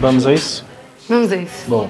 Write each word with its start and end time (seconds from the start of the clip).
Vamos 0.00 0.26
a 0.26 0.32
isso? 0.32 0.64
Vamos 1.08 1.32
a 1.32 1.36
isso. 1.36 1.68
Bom, 1.68 1.88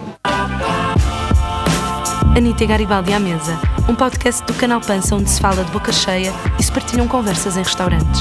Anitta 2.36 2.64
e 2.64 2.66
Garibaldi 2.66 3.12
à 3.12 3.18
Mesa, 3.18 3.60
um 3.88 3.94
podcast 3.94 4.44
do 4.44 4.54
canal 4.54 4.80
Pança 4.80 5.14
onde 5.14 5.28
se 5.28 5.40
fala 5.40 5.64
de 5.64 5.70
boca 5.72 5.92
cheia 5.92 6.32
e 6.58 6.62
se 6.62 6.70
partilham 6.72 7.06
conversas 7.08 7.56
em 7.56 7.62
restaurantes. 7.62 8.20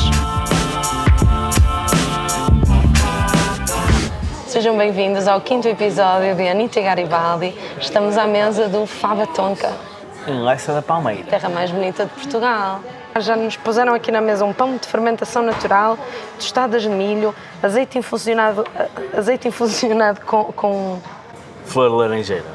Sejam 4.47 4.75
bem-vindos 4.77 5.27
ao 5.27 5.39
quinto 5.41 5.67
episódio 5.67 6.35
de 6.35 6.47
Anitta 6.47 6.79
e 6.79 6.83
Garibaldi. 6.83 7.53
Estamos 7.79 8.17
à 8.17 8.25
mesa 8.25 8.67
do 8.67 8.85
Fava 8.87 9.27
Tonka, 9.27 9.71
em 10.27 10.43
Leça 10.43 10.73
da 10.73 10.81
Palmeira. 10.81 11.23
terra 11.23 11.47
mais 11.47 11.69
bonita 11.69 12.05
de 12.05 12.11
Portugal. 12.11 12.81
Já 13.19 13.35
nos 13.35 13.55
puseram 13.57 13.93
aqui 13.93 14.11
na 14.11 14.21
mesa 14.21 14.45
um 14.45 14.53
pão 14.53 14.75
de 14.77 14.87
fermentação 14.87 15.41
natural, 15.41 15.97
tostadas 16.37 16.81
de 16.83 16.89
milho, 16.89 17.33
azeite 17.63 17.97
infusionado, 17.97 18.65
azeite 19.17 19.47
infusionado 19.47 20.21
com, 20.21 20.45
com 20.45 20.99
Flor 21.65 21.91
laranjeira. 21.91 22.45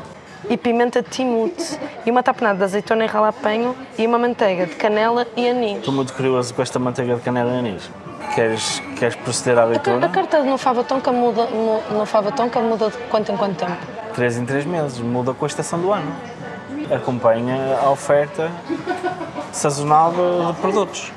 e 0.48 0.56
pimenta 0.56 1.03
de 1.03 1.09
timute 1.09 1.79
e 2.06 2.11
uma 2.11 2.23
tapenada 2.23 2.59
de 2.59 2.65
azeitona 2.65 3.05
e 3.05 3.06
ralapenho 3.06 3.75
e 3.98 4.06
uma 4.06 4.19
manteiga 4.19 4.67
de 4.67 4.75
canela 4.77 5.27
e 5.37 5.48
anis. 5.48 5.79
Estou 5.79 5.93
muito 5.95 6.12
curioso 6.12 6.55
com 6.55 6.62
esta 6.62 6.79
manteiga 6.79 7.15
de 7.17 7.20
canela 7.23 7.53
e 7.53 7.59
anis. 7.59 7.91
Queres, 8.34 8.81
queres 8.98 9.15
proceder 9.17 9.59
à 9.59 9.62
A 9.62 9.65
leitura? 9.67 10.09
carta 10.09 10.42
no 10.42 10.56
Fava 10.56 10.83
Tonka 10.84 11.12
muda, 11.12 11.45
mu- 11.47 11.83
no 11.91 12.06
Fava 12.06 12.33
Tonka 12.33 12.61
muda 12.61 12.89
de 12.89 12.97
quanto 13.11 13.31
em 13.31 13.37
quanto 13.37 13.56
tempo? 13.56 13.77
Três 14.15 14.37
em 14.39 14.47
três 14.47 14.65
meses, 14.65 14.98
muda 15.01 15.34
com 15.34 15.45
a 15.45 15.48
estação 15.48 15.79
do 15.81 15.92
ano. 15.92 16.11
Acompanha 16.95 17.79
a 17.83 17.91
oferta 17.91 18.51
sazonal 19.52 20.12
de, 20.12 20.47
de 20.55 20.61
produtos. 20.61 21.12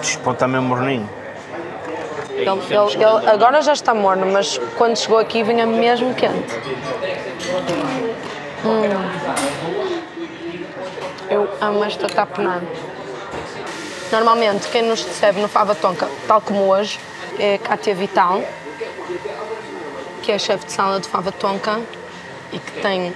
Desponta 0.00 0.46
mesmo 0.48 0.68
morninho. 0.68 1.08
Ele, 2.30 2.48
ele- 2.48 3.04
ele 3.04 3.30
agora 3.30 3.62
já 3.62 3.72
está 3.72 3.94
morno, 3.94 4.26
mas 4.26 4.58
quando 4.76 4.96
chegou 4.96 5.18
aqui 5.18 5.42
vinha 5.42 5.66
mesmo 5.66 6.12
quente. 6.14 6.54
Hum. 8.64 8.82
Eu 11.30 11.48
amo 11.60 11.84
esta 11.84 12.08
tapenada. 12.08 12.66
Normalmente, 14.10 14.68
quem 14.68 14.82
nos 14.82 15.02
recebe 15.04 15.40
no 15.40 15.48
Fava 15.48 15.74
Tonka, 15.74 16.08
tal 16.26 16.40
como 16.40 16.66
hoje, 16.68 16.98
é 17.38 17.54
a 17.54 17.58
Cátia 17.58 17.94
Vital, 17.94 18.42
que 20.22 20.32
é 20.32 20.38
chefe 20.38 20.66
de 20.66 20.72
sala 20.72 21.00
de 21.00 21.08
Fava 21.08 21.32
Tonka 21.32 21.80
e 22.52 22.58
que 22.58 22.72
tem 22.82 23.14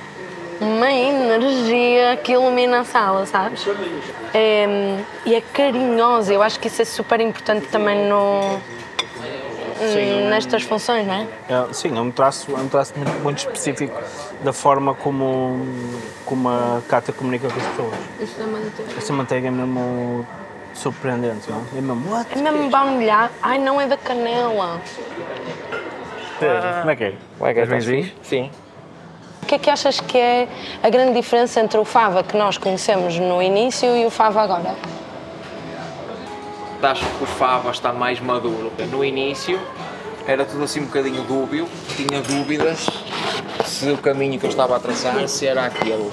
uma 0.61 0.91
energia 0.91 2.17
que 2.23 2.33
ilumina 2.33 2.81
a 2.81 2.85
sala, 2.85 3.27
sabes? 3.27 3.67
É, 4.35 4.67
e 5.25 5.35
é 5.35 5.41
carinhosa, 5.41 6.33
eu 6.33 6.43
acho 6.43 6.59
que 6.59 6.69
isso 6.69 6.83
é 6.83 6.85
super 6.85 7.21
importante 7.21 7.67
também 7.69 8.09
no, 8.09 8.61
nestas 10.29 10.63
funções, 10.63 11.07
não 11.07 11.15
é? 11.15 11.27
É, 11.49 11.73
sim, 11.73 11.97
é 11.97 12.01
um 12.01 12.11
traço, 12.11 12.51
é 12.53 12.61
um 12.61 12.69
traço 12.69 12.95
muito, 12.97 13.13
muito 13.23 13.39
específico 13.39 13.99
da 14.43 14.53
forma 14.53 14.95
como, 14.95 15.67
como 16.25 16.49
a 16.49 16.83
Cátia 16.89 17.13
comunica 17.13 17.49
com 17.49 17.59
as 17.59 17.67
pessoas. 17.67 17.95
Esta 18.97 19.13
manteiga 19.13 19.49
é 19.49 19.51
mesmo 19.51 20.27
surpreendente, 20.75 21.51
não 21.51 21.59
é? 21.59 21.79
É 21.79 21.81
mesmo, 21.81 22.13
what? 22.13 22.39
É 22.39 22.43
mesmo 22.43 22.71
baunilhar. 22.71 23.31
Ai, 23.43 23.59
não 23.59 23.81
é 23.81 23.87
da 23.87 23.97
canela. 23.97 24.81
Como 26.81 26.91
é 26.91 26.97
que 26.97 27.05
é? 27.05 27.15
Como 27.39 27.51
é 27.51 27.55
que 27.55 27.61
é? 27.61 27.63
Estás 27.63 27.87
bem 27.87 28.01
Estás 28.01 28.29
Sim. 28.29 28.51
O 29.47 29.49
que 29.49 29.55
é 29.55 29.59
que 29.61 29.71
achas 29.71 30.01
que 30.01 30.19
é 30.19 30.49
a 30.83 30.91
grande 30.91 31.13
diferença 31.13 31.61
entre 31.61 31.79
o 31.79 31.85
Fava 31.85 32.25
que 32.25 32.37
nós 32.37 32.59
conhecemos 32.59 33.17
no 33.17 33.41
início 33.41 33.97
e 33.97 34.05
o 34.05 34.11
Fava 34.11 34.43
agora? 34.43 34.75
Acho 36.83 37.07
que 37.07 37.23
o 37.23 37.27
Fava 37.29 37.71
está 37.71 37.93
mais 37.93 38.19
maduro. 38.19 38.73
No 38.91 39.05
início 39.05 39.61
era 40.27 40.45
tudo 40.45 40.65
assim 40.65 40.81
um 40.81 40.87
bocadinho 40.87 41.23
dúbio, 41.23 41.69
tinha 41.97 42.21
dúvidas 42.23 42.89
se 43.65 43.89
o 43.89 43.97
caminho 43.99 44.37
que 44.41 44.47
eu 44.47 44.51
estava 44.51 44.75
a 44.75 44.81
traçar 44.81 45.29
se 45.29 45.47
era 45.47 45.67
aquele. 45.67 46.11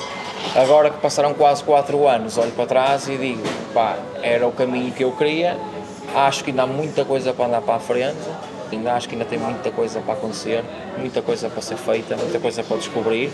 Agora 0.56 0.92
que 0.92 1.00
passaram 1.00 1.34
quase 1.34 1.64
4 1.64 2.08
anos, 2.08 2.38
olho 2.38 2.52
para 2.52 2.68
trás 2.68 3.08
e 3.08 3.18
digo, 3.18 3.42
pá, 3.74 3.98
era 4.22 4.46
o 4.46 4.52
caminho 4.52 4.94
que 4.94 5.04
eu 5.04 5.12
queria, 5.14 5.58
acho 6.14 6.44
que 6.44 6.52
ainda 6.52 6.62
há 6.62 6.68
muita 6.68 7.04
coisa 7.04 7.34
para 7.34 7.46
andar 7.46 7.62
para 7.62 7.78
a 7.78 7.80
frente, 7.80 8.30
ainda 8.74 8.94
acho 8.94 9.08
que 9.08 9.16
ainda 9.16 9.26
tem 9.26 9.40
muita 9.40 9.72
coisa 9.72 10.02
para 10.02 10.14
acontecer, 10.14 10.64
muita 10.98 11.22
coisa 11.22 11.50
para 11.50 11.62
ser 11.62 11.78
feita, 11.78 12.16
muita 12.16 12.40
coisa 12.40 12.64
para 12.64 12.78
descobrir. 12.78 13.32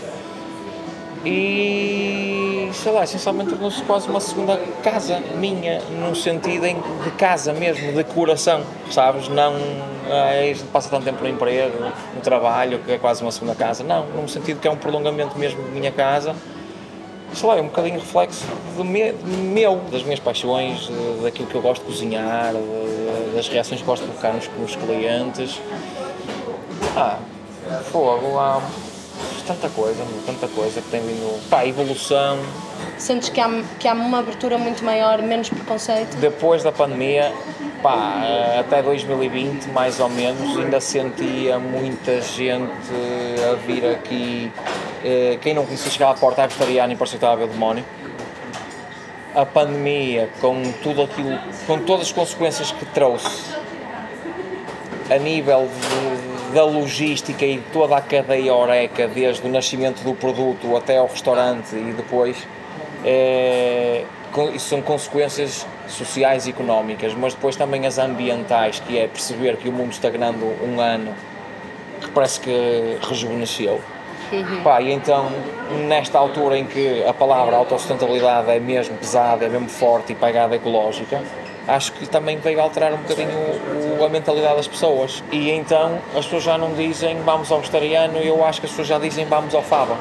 E 1.24 2.70
sei 2.72 2.92
lá, 2.92 3.04
essencialmente 3.04 3.50
tornou-se 3.50 3.82
quase 3.82 4.08
uma 4.08 4.20
segunda 4.20 4.56
casa 4.82 5.20
minha, 5.36 5.80
no 6.00 6.14
sentido 6.14 6.64
em, 6.64 6.76
de 7.04 7.10
casa 7.18 7.52
mesmo, 7.52 7.92
de 7.92 8.04
coração, 8.04 8.62
sabes? 8.90 9.28
Não 9.28 9.54
é, 10.08 10.54
passa 10.72 10.88
tanto 10.88 11.04
tempo 11.04 11.22
no 11.22 11.28
emprego, 11.28 11.76
no 12.14 12.20
trabalho, 12.20 12.78
que 12.80 12.92
é 12.92 12.98
quase 12.98 13.22
uma 13.22 13.32
segunda 13.32 13.54
casa. 13.54 13.84
Não, 13.84 14.06
num 14.06 14.26
sentido 14.26 14.60
que 14.60 14.68
é 14.68 14.70
um 14.70 14.76
prolongamento 14.76 15.38
mesmo 15.38 15.62
de 15.62 15.70
minha 15.70 15.92
casa. 15.92 16.34
Sei 17.34 17.48
lá, 17.48 17.56
é 17.56 17.60
um 17.60 17.66
bocadinho 17.66 17.98
reflexo 18.00 18.44
do 18.76 18.84
me, 18.84 19.12
meu, 19.12 19.76
das 19.90 20.02
minhas 20.02 20.18
paixões, 20.20 20.80
de- 20.88 21.22
daquilo 21.22 21.46
que 21.48 21.54
eu 21.54 21.62
gosto 21.62 21.82
de 21.82 21.86
cozinhar, 21.92 22.52
de- 22.52 23.34
das 23.36 23.48
reações 23.48 23.80
que 23.80 23.86
gosto 23.86 24.02
de 24.02 24.08
provocar 24.08 24.32
nos, 24.34 24.48
nos 24.58 24.76
clientes. 24.76 25.60
Ah, 26.96 27.18
fogo, 27.92 28.38
há 28.38 28.60
tanta 29.46 29.68
coisa, 29.70 30.02
tanta 30.26 30.48
coisa 30.48 30.80
que 30.80 30.88
tem 30.90 31.00
vindo. 31.00 31.40
Pá, 31.48 31.64
evolução. 31.66 32.38
Sentes 32.98 33.28
que 33.28 33.40
há, 33.40 33.62
que 33.78 33.86
há 33.88 33.92
uma 33.94 34.18
abertura 34.18 34.58
muito 34.58 34.84
maior, 34.84 35.22
menos 35.22 35.48
preconceito? 35.48 36.16
Depois 36.16 36.62
da 36.62 36.72
pandemia, 36.72 37.32
pá, 37.82 38.22
até 38.58 38.82
2020, 38.82 39.66
mais 39.68 40.00
ou 40.00 40.08
menos, 40.08 40.58
ainda 40.58 40.80
sentia 40.80 41.58
muita 41.58 42.20
gente 42.20 42.70
a 43.50 43.54
vir 43.66 43.86
aqui. 43.86 44.52
Eh, 45.04 45.38
Quem 45.40 45.54
não 45.54 45.64
conhecia 45.64 45.90
chegar 45.90 46.10
à 46.10 46.14
porta 46.14 46.42
à 46.42 46.46
vegetariana 46.46 46.92
e 46.92 46.96
parecia 46.96 47.18
que 47.18 47.24
estava 47.24 47.34
a 47.34 47.36
ver 47.36 47.44
o 47.44 47.48
demónio. 47.54 47.84
A 49.34 49.46
pandemia, 49.46 50.28
com 50.40 50.60
tudo 50.82 51.02
aquilo, 51.02 51.38
com 51.66 51.78
todas 51.80 52.06
as 52.06 52.12
consequências 52.12 52.72
que 52.72 52.84
trouxe, 52.86 53.54
a 55.08 55.18
nível 55.18 55.68
de- 55.68 56.54
da 56.54 56.64
logística 56.64 57.44
e 57.44 57.58
toda 57.72 57.96
a 57.96 58.00
cadeia 58.00 58.52
oreca, 58.52 59.06
desde 59.06 59.46
o 59.46 59.50
nascimento 59.50 60.02
do 60.02 60.14
produto 60.14 60.76
até 60.76 60.98
ao 60.98 61.06
restaurante 61.06 61.76
e 61.76 61.92
depois, 61.96 62.36
é, 63.04 64.04
isso 64.52 64.68
são 64.68 64.82
consequências 64.82 65.64
sociais 65.86 66.46
e 66.46 66.50
económicas, 66.50 67.14
mas 67.14 67.34
depois 67.34 67.54
também 67.56 67.86
as 67.86 67.98
ambientais, 67.98 68.80
que 68.80 68.98
é 68.98 69.06
perceber 69.06 69.56
que 69.56 69.68
o 69.68 69.72
mundo 69.72 69.92
estagnando 69.92 70.44
um 70.64 70.80
ano, 70.80 71.14
que 72.00 72.10
parece 72.10 72.40
que 72.40 72.98
rejuvenesceu. 73.08 73.80
Pá, 74.62 74.80
e 74.80 74.92
então, 74.92 75.30
nesta 75.88 76.18
altura 76.18 76.56
em 76.58 76.64
que 76.64 77.04
a 77.04 77.12
palavra 77.12 77.56
autossustentabilidade 77.56 78.50
é 78.50 78.60
mesmo 78.60 78.96
pesada, 78.96 79.44
é 79.44 79.48
mesmo 79.48 79.68
forte 79.68 80.12
e 80.12 80.14
pegada 80.14 80.54
ecológica, 80.56 81.20
acho 81.66 81.92
que 81.92 82.06
também 82.06 82.38
veio 82.38 82.60
alterar 82.60 82.92
um 82.92 82.98
bocadinho 82.98 83.30
o- 83.30 84.00
o- 84.00 84.04
a 84.04 84.08
mentalidade 84.08 84.56
das 84.56 84.68
pessoas. 84.68 85.22
E 85.32 85.50
então 85.50 85.98
as 86.16 86.24
pessoas 86.24 86.42
já 86.44 86.56
não 86.58 86.72
dizem 86.74 87.20
vamos 87.22 87.50
ao 87.50 87.58
vegetariano, 87.58 88.18
eu 88.18 88.44
acho 88.44 88.60
que 88.60 88.66
as 88.66 88.70
pessoas 88.72 88.88
já 88.88 88.98
dizem 88.98 89.24
vamos 89.26 89.54
ao 89.54 89.62
fava. 89.62 89.96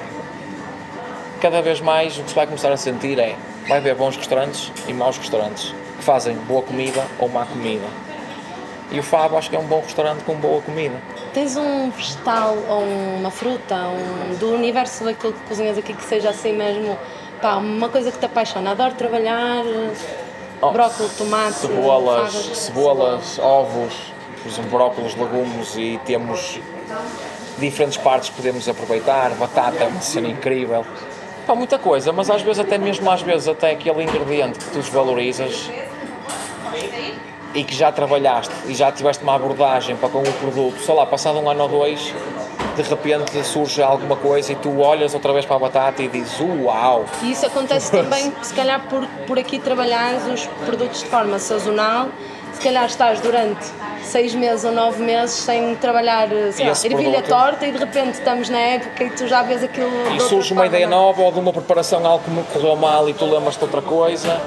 Cada 1.42 1.62
vez 1.62 1.80
mais 1.80 2.18
o 2.18 2.24
que 2.24 2.30
se 2.30 2.36
vai 2.36 2.46
começar 2.46 2.72
a 2.72 2.78
sentir 2.78 3.18
é 3.20 3.36
vai 3.68 3.78
haver 3.78 3.96
bons 3.96 4.16
restaurantes 4.18 4.72
e 4.88 4.94
maus 4.94 5.18
restaurantes 5.18 5.74
que 5.98 6.04
fazem 6.04 6.36
boa 6.36 6.62
comida 6.62 7.02
ou 7.18 7.30
má 7.30 7.46
comida. 7.46 7.86
E 8.92 9.00
o 9.00 9.04
Fava 9.04 9.38
acho 9.38 9.50
que 9.50 9.56
é 9.56 9.60
um 9.60 9.66
bom 9.68 9.82
restaurante 9.82 10.24
com 10.24 10.34
boa 10.36 10.62
comida. 10.62 10.96
Tens 11.34 11.56
um 11.56 11.92
vegetal 11.92 12.58
ou 12.68 12.84
uma 12.84 13.30
fruta 13.30 13.76
um, 13.76 14.36
do 14.36 14.54
universo 14.54 15.04
daquilo 15.04 15.34
que 15.34 15.40
cozinhas 15.42 15.78
aqui 15.78 15.94
que 15.94 16.04
seja 16.04 16.30
assim 16.32 16.54
mesmo, 16.54 16.98
pá, 17.42 17.56
uma 17.56 17.88
coisa 17.88 18.12
que 18.12 18.18
te 18.18 18.26
apaixona? 18.26 18.72
Adoro 18.72 18.96
trabalhar, 18.96 19.64
Oh, 20.62 20.72
brócolis, 20.72 21.16
tomate, 21.18 21.54
cebolas, 21.54 22.34
favas, 22.34 22.58
cebolas, 22.58 23.40
ovos, 23.40 23.94
por 24.44 24.52
exemplo, 24.52 24.72
brócolis, 24.72 25.16
legumes 25.16 25.76
e 25.78 25.98
temos 26.04 26.60
diferentes 27.58 27.98
partes 27.98 28.30
que 28.30 28.36
podemos 28.36 28.68
aproveitar, 28.68 29.30
batata 29.36 29.86
é 29.86 29.88
uma 29.88 30.02
cena 30.02 30.28
incrível. 30.28 30.86
Pá, 31.48 31.56
muita 31.56 31.80
coisa, 31.80 32.12
mas 32.12 32.30
às 32.30 32.42
vezes 32.42 32.60
até 32.60 32.78
mesmo 32.78 33.10
às 33.10 33.22
vezes 33.22 33.48
até 33.48 33.72
aquele 33.72 34.04
ingrediente 34.04 34.60
que 34.60 34.66
tu 34.72 34.80
desvalorizas 34.80 35.70
e 37.54 37.64
que 37.64 37.74
já 37.76 37.92
trabalhaste 37.92 38.54
e 38.68 38.76
já 38.76 38.92
tiveste 38.92 39.24
uma 39.24 39.36
abordagem 39.36 39.96
para 39.96 40.10
com 40.10 40.20
o 40.20 40.34
produto, 40.34 40.80
sei 40.80 40.94
lá, 40.94 41.06
passado 41.06 41.40
um 41.40 41.50
ano 41.50 41.64
ou 41.64 41.70
dois, 41.70 42.14
de 42.76 42.82
repente 42.84 43.44
surge 43.44 43.82
alguma 43.82 44.16
coisa 44.16 44.52
e 44.54 44.56
tu 44.56 44.80
olhas 44.80 45.14
outra 45.14 45.34
vez 45.34 45.46
para 45.46 45.56
a 45.56 45.60
batata 45.60 46.02
e 46.02 46.08
dizes 46.08 46.40
uau! 46.40 47.06
E 47.22 47.32
isso 47.32 47.46
acontece 47.46 47.92
também, 47.92 48.34
se 48.42 48.54
calhar, 48.54 48.82
por, 48.88 49.06
por 49.26 49.40
aqui 49.40 49.60
trabalhares 49.60 50.26
os 50.28 50.46
produtos 50.66 51.00
de 51.00 51.06
forma 51.10 51.40
sazonal. 51.40 52.10
Se 52.54 52.62
calhar 52.62 52.86
estás 52.86 53.22
durante 53.22 53.66
seis 54.04 54.34
meses 54.36 54.66
ou 54.66 54.72
nove 54.72 55.02
meses 55.02 55.36
sem 55.36 55.76
trabalhar, 55.76 56.28
sei 56.52 56.66
E 56.66 56.70
lá, 56.70 56.76
ervilha 56.84 57.22
torta 57.22 57.66
e 57.66 57.72
de 57.72 57.78
repente 57.78 58.16
estamos 58.16 58.50
na 58.50 58.58
época 58.58 59.04
e 59.04 59.10
tu 59.12 59.28
já 59.28 59.44
vês 59.44 59.64
aquilo. 59.64 59.90
E 60.14 60.20
surge 60.20 60.52
uma 60.52 60.64
forma, 60.64 60.66
ideia 60.66 60.88
nova 60.88 61.22
ou 61.22 61.32
de 61.32 61.40
uma 61.40 61.54
preparação 61.54 62.06
algo 62.06 62.24
que 62.24 62.32
me 62.32 62.44
correu 62.44 62.76
mal 62.76 63.08
e 63.08 63.14
tu 63.14 63.24
lembras-te 63.26 63.60
de 63.60 63.66
outra 63.66 63.82
coisa. 63.82 64.42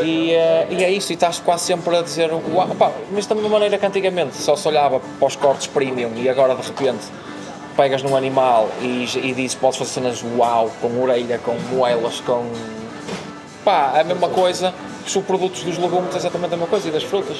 E, 0.00 0.32
eh, 0.32 0.66
e 0.70 0.84
é 0.84 0.90
isso, 0.90 1.12
e 1.12 1.14
estás 1.14 1.38
quase 1.38 1.64
sempre 1.64 1.94
a 1.94 2.02
dizer, 2.02 2.30
uau, 2.32 2.68
pá, 2.78 2.90
mas 3.10 3.26
da 3.26 3.34
mesma 3.34 3.50
maneira 3.50 3.76
que 3.76 3.84
antigamente 3.84 4.36
só 4.36 4.56
se 4.56 4.66
olhava 4.66 5.00
para 5.00 5.26
os 5.26 5.36
cortes 5.36 5.66
premium 5.66 6.12
e 6.16 6.28
agora 6.28 6.54
de 6.54 6.62
repente 6.66 7.04
pegas 7.76 8.02
num 8.02 8.16
animal 8.16 8.68
e, 8.80 9.04
e 9.22 9.34
dizes 9.34 9.54
podes 9.54 9.78
fazer 9.78 9.90
cenas 9.90 10.24
uau, 10.36 10.70
com 10.80 11.00
orelha, 11.02 11.38
com 11.38 11.54
moelas, 11.74 12.20
com. 12.20 12.46
pá, 13.64 13.92
é 13.96 14.00
a 14.00 14.04
mesma 14.04 14.28
coisa. 14.28 14.72
Os 15.04 15.16
produtos 15.16 15.64
dos 15.64 15.78
legumes 15.78 16.14
é 16.14 16.18
exatamente 16.18 16.54
a 16.54 16.56
mesma 16.56 16.68
coisa 16.68 16.88
e 16.88 16.90
das 16.92 17.02
frutas. 17.02 17.36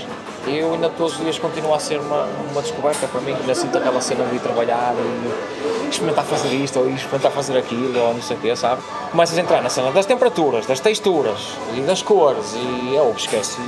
Eu 0.46 0.74
ainda 0.74 0.90
todos 0.90 1.14
os 1.14 1.20
dias 1.20 1.38
continuo 1.38 1.72
a 1.72 1.78
ser 1.78 2.00
uma, 2.00 2.24
uma 2.50 2.60
descoberta 2.60 3.06
para 3.06 3.20
mim, 3.20 3.34
ainda 3.34 3.54
sinto 3.54 3.78
aquela 3.78 4.00
cena 4.00 4.24
de 4.24 4.34
ir 4.34 4.40
trabalhar 4.40 4.94
e 4.96 5.71
experimentar 5.92 6.24
fazer 6.24 6.48
isto 6.54 6.78
ou 6.80 6.88
experimentar 6.90 7.30
fazer 7.32 7.56
aquilo 7.56 7.98
ou 8.00 8.14
não 8.14 8.22
sei 8.22 8.36
o 8.36 8.40
quê, 8.40 8.54
sabe? 8.56 8.82
Começas 9.10 9.36
a 9.36 9.40
entrar 9.40 9.62
na 9.62 9.68
cena 9.68 9.90
das 9.92 10.06
temperaturas, 10.06 10.66
das 10.66 10.80
texturas 10.80 11.38
e 11.76 11.80
das 11.82 12.02
cores 12.02 12.54
e 12.54 12.94
eu 12.94 13.12
esquece, 13.16 13.58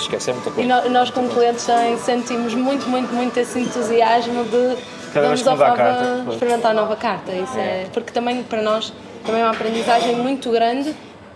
esquece 0.00 0.30
é 0.30 0.32
muita 0.32 0.50
E 0.50 0.52
coisa. 0.52 0.82
no- 0.82 0.90
nós, 0.90 1.10
como 1.10 1.28
clientes, 1.28 1.66
também 1.66 1.98
sentimos 1.98 2.54
muito, 2.54 2.88
muito, 2.88 3.12
muito 3.14 3.36
esse 3.38 3.58
entusiasmo 3.60 4.44
de 4.44 4.76
Cada 5.12 5.26
vamos 5.26 5.46
ao 5.46 5.56
Fava 5.56 5.76
carta, 5.76 6.24
experimentar 6.32 6.70
a 6.70 6.74
nova 6.74 6.96
carta. 6.96 7.32
Isso 7.32 7.58
é. 7.58 7.86
porque 7.92 8.12
também 8.12 8.42
para 8.42 8.62
nós 8.62 8.92
também 9.24 9.40
é 9.42 9.44
uma 9.44 9.52
aprendizagem 9.52 10.16
muito 10.16 10.50
grande. 10.50 10.94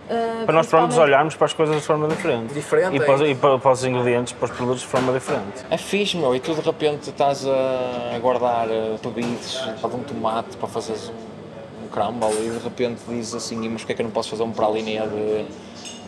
Eh, 0.09 0.43
Para 0.45 0.55
nós 0.55 0.67
próprios 0.67 0.97
olharmos 0.97 1.35
para 1.35 1.45
as 1.45 1.53
coisas 1.53 1.75
de 1.75 1.81
forma 1.81 2.07
diferente. 2.07 2.53
Diferente, 2.53 2.95
E 2.95 2.99
para, 2.99 3.15
os- 3.15 3.21
é. 3.21 3.27
e 3.29 3.35
para, 3.35 3.59
para 3.59 3.71
os 3.71 3.83
ingredientes, 3.83 4.33
para 4.33 4.45
os 4.45 4.51
produtos 4.51 4.81
de 4.81 4.87
forma 4.87 5.11
diferente. 5.13 5.65
É 5.69 5.77
fixe, 5.77 6.17
meu, 6.17 6.35
e 6.35 6.39
tu 6.39 6.53
de 6.53 6.61
repente 6.61 7.09
estás 7.09 7.45
a, 7.47 8.17
guardar 8.19 8.67
eh, 8.69 8.95
pebites 9.01 9.59
de 9.79 9.85
um 9.95 9.99
tomate 10.03 10.55
para 10.57 10.67
fazeres 10.67 11.09
um, 11.09 11.85
um 11.85 11.87
crumble 11.89 12.29
e 12.45 12.49
de 12.51 12.63
repente 12.63 13.01
dizes 13.07 13.33
assim, 13.35 13.63
"E, 13.63 13.69
mas 13.69 13.81
porquê 13.81 13.93
é 13.93 13.95
que 13.95 14.01
eu 14.01 14.05
não 14.05 14.11
posso 14.11 14.29
fazer 14.29 14.43
um 14.43 14.51
pralinê 14.51 14.99
de, 15.01 15.45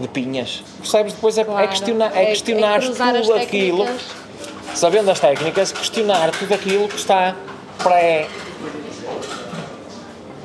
de 0.02 0.08
pinhas? 0.08 0.64
Percebes? 0.80 1.14
Depois 1.14 1.38
é, 1.38 1.42
é 1.42 1.46
Claro. 1.46 1.68
questionar, 1.68 2.12
é 2.18 2.26
questionar 2.28 2.80
cruzar 2.80 3.16
as 3.16 3.28
tudo 3.28 3.38
aquilo, 3.40 3.78
técnicas. 3.86 4.16
sabendo 4.76 5.12
as 5.12 5.20
técnicas, 5.20 5.72
questionar 5.72 6.32
tudo 6.32 6.54
aquilo 6.54 6.88
que 6.88 6.96
está 6.98 7.36
pré 7.84 8.28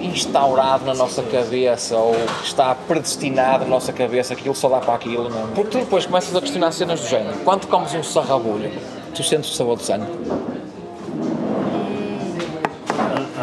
instaurado 0.07 0.85
na 0.85 0.95
nossa 0.95 1.23
cabeça 1.23 1.97
ou 1.97 2.15
está 2.43 2.75
predestinado 2.75 3.65
na 3.65 3.71
nossa 3.71 3.93
cabeça, 3.93 4.35
aquilo 4.35 4.55
só 4.55 4.69
dá 4.69 4.79
para 4.79 4.95
aquilo, 4.95 5.29
não 5.29 5.41
é? 5.45 5.47
Porque 5.55 5.71
tu 5.71 5.79
depois 5.79 6.07
começas 6.07 6.35
a 6.35 6.41
questionar 6.41 6.73
cenas 6.73 7.01
do 7.01 7.07
género. 7.09 7.37
Quando 7.45 7.63
tu 7.63 7.69
comes 7.69 7.93
um 7.95 8.03
sarrabulho, 8.03 8.71
tu 9.15 9.23
sentes 9.23 9.51
o 9.51 9.55
sabor 9.55 9.77
do 9.77 9.83
sangue. 9.83 10.07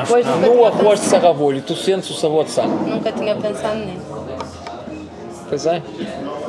Pois 0.07 0.25
nunca, 0.25 0.47
No 0.47 0.65
arroz 0.65 0.99
de 1.01 1.05
sarrabulho, 1.07 1.61
tu 1.61 1.75
sentes 1.75 2.09
o 2.09 2.13
sabor 2.13 2.45
de 2.45 2.51
sangue. 2.51 2.89
nunca 2.89 3.11
tinha 3.11 3.35
pensado 3.35 3.75
nisso. 3.77 4.05
Pois 5.49 5.65
é. 5.65 5.81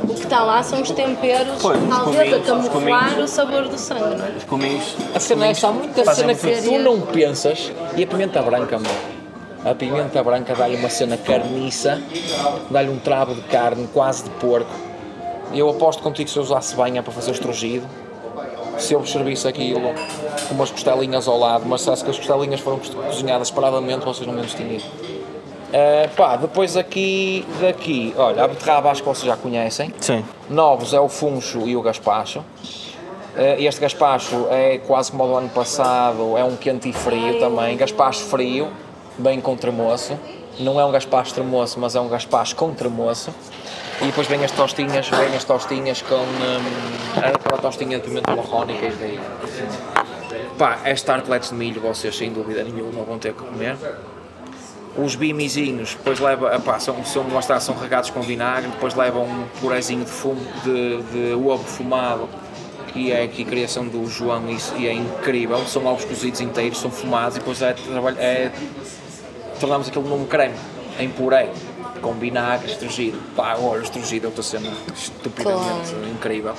O 0.04 0.06
que 0.14 0.20
está 0.20 0.42
lá 0.42 0.62
são 0.62 0.80
os 0.80 0.90
temperos, 0.90 1.60
Pois, 1.60 1.80
os 1.80 1.88
talvez 1.88 2.34
a 2.34 2.38
camuflar 2.40 3.18
o 3.18 3.28
sabor 3.28 3.68
do 3.68 3.78
sangue, 3.78 4.16
não 4.16 4.26
é? 4.26 4.30
Os 4.36 4.44
cominhos. 4.44 4.96
A 5.14 5.20
cena 5.20 5.46
é 5.46 5.50
essa, 5.50 5.68
há 5.68 5.72
muita 5.72 6.14
cena 6.14 6.34
que 6.34 6.62
tu 6.62 6.78
não 6.78 7.00
pensas 7.00 7.72
e 7.96 8.02
a 8.02 8.06
pimenta 8.06 8.40
branca, 8.42 8.76
amor. 8.76 8.90
A 9.64 9.74
pimenta 9.74 10.22
branca 10.24 10.54
dá-lhe 10.54 10.76
uma 10.76 10.88
cena 10.88 11.16
carniça, 11.16 12.02
dá-lhe 12.68 12.90
um 12.90 12.98
travo 12.98 13.34
de 13.34 13.42
carne 13.42 13.88
quase 13.94 14.24
de 14.24 14.30
porco. 14.30 14.70
Eu 15.54 15.68
aposto 15.70 16.02
contigo 16.02 16.26
que 16.26 16.32
se 16.32 16.38
eu 16.38 16.42
usasse 16.42 16.74
banha 16.74 17.02
para 17.02 17.12
fazer 17.12 17.30
o 17.30 17.34
estrugido, 17.34 17.86
se 18.78 18.92
eu 18.92 19.00
vos 19.00 19.12
servisse 19.12 19.46
aquilo 19.46 19.94
com 20.48 20.54
umas 20.54 20.70
costelinhas 20.70 21.28
ao 21.28 21.38
lado, 21.38 21.64
mas 21.66 21.82
se 21.82 22.04
que 22.04 22.10
as 22.10 22.16
costelinhas 22.16 22.60
foram 22.60 22.78
cozinhadas 22.78 23.48
separadamente, 23.48 24.04
vocês 24.04 24.26
não 24.26 24.34
me 24.34 24.42
distinguir. 24.42 24.80
Uh, 24.80 26.08
pá, 26.16 26.36
depois 26.36 26.76
aqui, 26.76 27.46
daqui, 27.60 28.12
olha, 28.16 28.44
a 28.44 28.48
beterraba 28.48 28.90
acho 28.90 29.02
que 29.02 29.08
vocês 29.08 29.26
já 29.26 29.36
conhecem. 29.36 29.94
Sim. 30.00 30.24
Novos 30.50 30.92
é 30.92 31.00
o 31.00 31.08
funcho 31.08 31.66
e 31.68 31.76
o 31.76 31.82
gaspacho. 31.82 32.44
Eh, 33.34 33.62
Este 33.64 33.80
gaspacho 33.80 34.48
é 34.50 34.78
quase 34.78 35.10
como 35.10 35.24
o 35.24 35.28
do 35.28 35.36
ano 35.36 35.48
passado, 35.48 36.36
é 36.36 36.44
um 36.44 36.56
quente 36.56 36.90
e 36.90 36.92
frio 36.92 37.38
também. 37.40 37.76
Gaspacho 37.76 38.20
frio, 38.24 38.68
bem 39.18 39.40
com 39.40 39.56
tremoço. 39.56 40.18
Não 40.58 40.78
é 40.78 40.84
um 40.84 40.92
gaspacho 40.92 41.34
tremoço, 41.34 41.80
mas 41.80 41.96
é 41.96 42.00
um 42.00 42.08
gaspacho 42.08 42.54
com 42.56 42.72
tremoço. 42.74 43.34
E 44.00 44.06
depois 44.06 44.26
vem 44.26 44.44
as 44.44 44.50
tostinhas, 44.50 45.08
vem 45.08 45.36
as 45.36 45.44
tostinhas 45.44 46.02
com 46.02 46.16
hum, 46.16 46.60
aquela 47.16 47.60
tostinha 47.60 47.98
de 47.98 48.04
pimenta 48.04 48.34
marrónica 48.34 48.86
e 48.86 48.92
daí. 48.92 49.20
Pá, 50.58 50.78
as 50.84 51.02
tartlets 51.02 51.50
de 51.50 51.54
milho 51.54 51.80
vocês 51.80 52.16
sem 52.16 52.32
dúvida 52.32 52.62
nenhuma 52.64 53.04
vão 53.04 53.18
ter 53.18 53.32
que 53.32 53.42
comer. 53.42 53.76
Os 54.96 55.14
bimizinhos, 55.14 55.94
depois 55.94 56.20
leva, 56.20 56.54
epá, 56.54 56.78
são, 56.78 57.02
são, 57.04 57.26
lá 57.32 57.40
está, 57.40 57.58
são 57.58 57.74
regados 57.74 58.10
com 58.10 58.20
vinagre, 58.20 58.70
depois 58.70 58.94
levam 58.94 59.22
um 59.22 59.46
purezinho 59.58 60.04
de, 60.04 60.10
fumo, 60.10 60.44
de, 60.62 61.02
de 61.02 61.34
ovo 61.34 61.64
fumado, 61.64 62.28
que 62.92 63.10
é 63.10 63.22
aqui 63.22 63.42
a 63.42 63.46
criação 63.46 63.86
do 63.86 64.06
João 64.06 64.42
e, 64.50 64.82
e 64.82 64.86
é 64.86 64.92
incrível. 64.92 65.64
São 65.66 65.86
ovos 65.86 66.04
cozidos 66.04 66.40
inteiros, 66.40 66.78
são 66.78 66.90
fumados 66.90 67.36
e 67.36 67.38
depois 67.38 67.62
é, 67.62 67.74
é, 68.18 68.52
tornamos 69.62 69.86
aquilo 69.88 70.08
num 70.08 70.26
creme, 70.26 70.56
em 70.98 71.08
puré, 71.08 71.48
com 72.02 72.12
vinagre 72.14 72.68
estrugido. 72.68 73.16
Pá, 73.36 73.56
olha, 73.62 73.82
estrugido 73.82 74.24
é 74.24 74.28
outra 74.28 74.42
cena 74.42 74.68
estupidamente 74.92 75.94
incrível. 76.12 76.52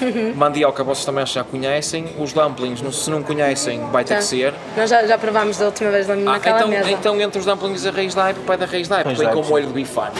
Mandioca 0.34 0.82
vocês 0.82 1.04
também 1.04 1.24
já 1.26 1.44
conhecem. 1.44 2.06
Os 2.18 2.32
dumplings, 2.32 2.82
não- 2.82 2.90
se 2.90 3.08
não 3.08 3.22
conhecem, 3.22 3.80
vai 3.90 4.02
ter 4.02 4.16
que 4.16 4.24
ser. 4.24 4.52
Nós 4.76 4.90
já, 4.90 5.06
já 5.06 5.16
provámos 5.16 5.58
da 5.58 5.66
última 5.66 5.90
vez 5.92 6.10
Ah, 6.10 6.16
naquela 6.16 6.56
então, 6.58 6.68
mesa. 6.68 6.90
então 6.90 7.20
entre 7.20 7.38
os 7.38 7.46
dumplings 7.46 7.84
e 7.84 7.88
a 7.88 7.92
raiz 7.92 8.14
de 8.14 8.20
aipo, 8.20 8.40
pede 8.40 8.64
a 8.64 8.66
raiz 8.66 8.90
aipo, 8.90 9.08
Raiz 9.08 9.18
vem 9.18 9.28
com 9.28 9.42
molho 9.44 9.66
de 9.68 9.72
bifane. 9.72 10.16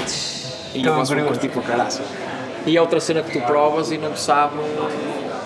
E 0.73 0.87
eu 0.87 0.95
um 0.95 1.05
curti 1.27 1.49
para 1.49 1.63
caraças. 1.63 2.07
E 2.65 2.77
é 2.77 2.81
outra 2.81 3.01
cena 3.01 3.23
que 3.23 3.33
tu 3.33 3.45
provas 3.45 3.91
e 3.91 3.99
não 3.99 4.15
sabe 4.15 4.55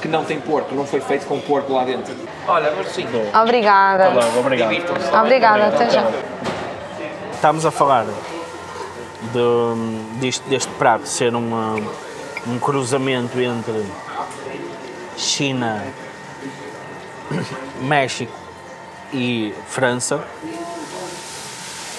que 0.03 0.09
não 0.09 0.23
tem 0.23 0.39
porco, 0.39 0.75
não 0.75 0.85
foi 0.85 1.01
feito 1.01 1.25
com 1.25 1.41
porco 1.41 1.73
lá 1.73 1.85
dentro. 1.85 2.15
Olha, 2.47 2.71
mas 2.77 2.89
sim, 2.89 3.07
Obrigada. 3.41 4.11
Tá 4.11 4.39
obrigado. 4.39 4.75
Obrigada, 5.23 5.67
até 5.69 5.89
já. 5.89 6.05
Estamos 7.45 7.67
a 7.67 7.71
falar 7.71 8.07
de, 9.21 10.19
deste, 10.19 10.49
deste 10.49 10.73
prato 10.79 11.07
ser 11.07 11.35
uma, 11.35 11.75
um 12.47 12.59
cruzamento 12.59 13.39
entre 13.39 13.85
China, 15.15 15.85
México 17.83 18.33
e 19.13 19.53
França, 19.67 20.25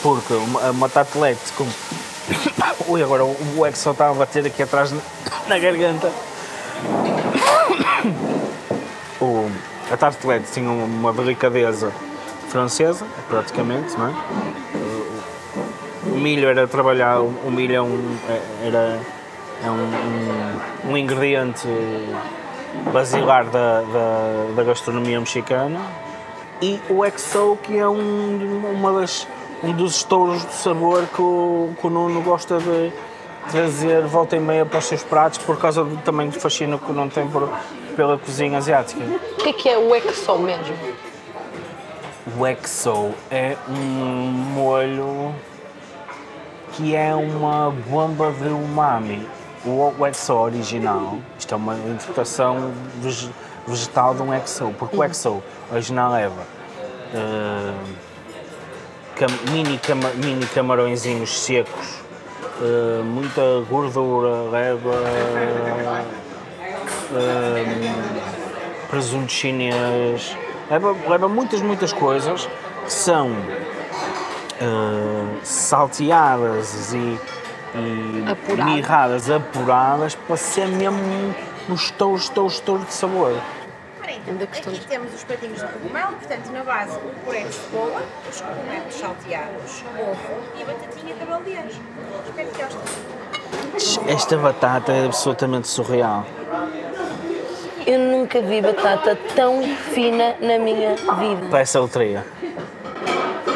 porque 0.01 0.33
uma, 0.33 0.71
uma 0.71 0.89
tartelete 0.89 1.53
com. 1.56 1.68
Ui, 2.92 3.03
agora 3.03 3.24
o 3.24 3.68
ex 3.68 3.77
só 3.77 3.92
está 3.92 4.09
a 4.09 4.13
bater 4.15 4.47
aqui 4.47 4.63
atrás 4.63 4.92
na, 4.92 5.01
na 5.47 5.59
garganta. 5.59 6.12
O, 9.21 9.50
a 9.92 9.95
tartelete 9.95 10.51
tinha 10.51 10.69
uma 10.69 11.14
delicadeza 11.14 11.92
francesa, 12.49 13.06
praticamente, 13.30 13.95
não 13.95 14.09
é? 14.09 14.75
O 16.26 16.28
milho 16.28 16.50
era 16.50 16.68
trabalhar, 16.68 17.22
o 17.22 17.52
milho 17.52 17.76
é 17.76 17.82
um, 17.84 18.18
é- 18.28 18.68
era, 18.68 19.00
é 19.64 19.70
um, 19.70 20.88
um, 20.88 20.92
um 20.94 20.98
ingrediente 20.98 21.68
basilar 22.92 23.46
da, 23.46 23.82
da, 23.82 24.48
da 24.56 24.64
gastronomia 24.64 25.20
mexicana 25.20 25.80
e 26.60 26.82
o 26.90 27.04
XO 27.16 27.60
que 27.62 27.78
é 27.78 27.88
um, 27.88 28.74
uma 28.74 29.02
das, 29.02 29.28
um 29.64 29.72
dos 29.72 29.98
estouros 29.98 30.44
de 30.44 30.54
sabor 30.54 31.04
que 31.14 31.22
o, 31.22 31.70
que 31.80 31.86
o 31.86 31.92
Nuno 31.92 32.24
gosta 32.24 32.58
de 32.58 32.92
trazer 33.52 34.02
volta 34.08 34.36
e 34.36 34.40
meia 34.40 34.66
para 34.66 34.80
os 34.80 34.86
seus 34.86 35.04
pratos 35.04 35.38
por 35.38 35.60
causa 35.60 35.84
do 35.84 35.96
tamanho 35.98 36.32
de 36.32 36.40
fascínio 36.40 36.80
que 36.80 36.90
o 36.90 36.94
Nuno 36.96 37.12
tem 37.12 37.28
por, 37.28 37.48
pela 37.96 38.18
cozinha 38.18 38.58
asiática. 38.58 39.00
O 39.00 39.36
que 39.44 39.50
é 39.50 39.54
que 39.54 39.70
é 39.70 39.78
o 39.78 39.94
exo 39.94 40.40
mesmo? 40.40 40.76
O 42.36 42.68
XO 42.68 43.14
é 43.30 43.56
um 43.70 43.76
molho 44.56 45.32
que 46.76 46.96
é 46.96 47.14
uma 47.16 47.72
bomba 47.90 48.32
de 48.32 48.48
umami. 48.50 49.28
O 49.66 49.94
o 49.98 50.14
XO 50.14 50.34
original, 50.34 51.18
isto 51.40 51.54
é 51.54 51.58
uma 51.58 51.74
interpretação 51.76 52.72
vege- 53.02 53.32
vegetal 53.68 54.14
de 54.14 54.22
um 54.22 54.30
XO, 54.46 54.74
porque 54.78 54.96
o 54.96 55.14
XO 55.14 55.42
original 55.72 56.12
leva 56.12 56.44
eh, 57.14 57.74
cam- 59.16 59.52
mini, 59.52 59.78
cama- 59.80 60.12
mini 60.16 60.46
camarõezinhos 60.48 61.40
secos, 61.44 62.00
eh, 62.62 63.02
muita 63.04 63.42
gordura, 63.70 64.50
leva 64.52 64.94
eh, 67.16 67.92
presunto 68.90 69.32
chinês, 69.32 70.38
leva, 70.70 70.96
leva 71.10 71.28
muitas, 71.28 71.62
muitas 71.62 71.92
coisas 71.94 72.48
que 72.86 72.92
são 72.94 73.32
eh, 74.59 75.40
salteadas 75.44 76.94
e, 76.94 77.19
e 77.76 78.26
Apuradas. 78.30 78.74
mirradas, 78.74 79.30
apuradas 79.30 80.16
para 80.16 80.38
ser 80.38 80.68
mesmo 80.68 81.00
um 81.69 81.74
estouro, 81.74 82.16
estouro, 82.18 82.50
estouro 82.50 82.85
de 82.85 82.94
sabor. 82.94 83.31
Então, 84.02 84.33
Ainda 84.33 84.44
aqui 84.45 84.80
temos 84.88 85.14
os 85.14 85.24
patinhos 85.24 85.59
de 85.59 85.68
cogumelo, 85.68 86.14
portanto, 86.14 86.52
na 86.52 86.64
base, 86.64 86.97
o 86.97 87.26
puré 87.26 87.44
de 87.44 87.54
cebola, 87.54 88.02
os 88.30 88.42
cogumelos 88.42 88.94
salteados, 88.95 89.83
ovo 90.00 90.18
e 90.57 90.64
a 90.64 90.66
batatinha 90.66 91.14
de 91.14 91.19
cabelo 91.19 91.44
de 91.44 91.57
anjo. 91.57 91.81
Espero 92.26 92.50
que 92.50 92.64
gostem. 92.64 94.14
Esta 94.14 94.38
batata 94.38 94.92
é 94.92 95.06
absolutamente 95.06 95.68
surreal. 95.68 96.26
Eu 97.85 98.00
nunca 98.00 98.42
vi 98.42 98.62
batata 98.62 99.16
tão 99.35 99.62
fina 99.94 100.35
na 100.40 100.57
minha 100.57 100.95
vida. 100.95 101.47
Parece 101.52 101.78
a 101.78 101.81
loteria. 101.81 102.26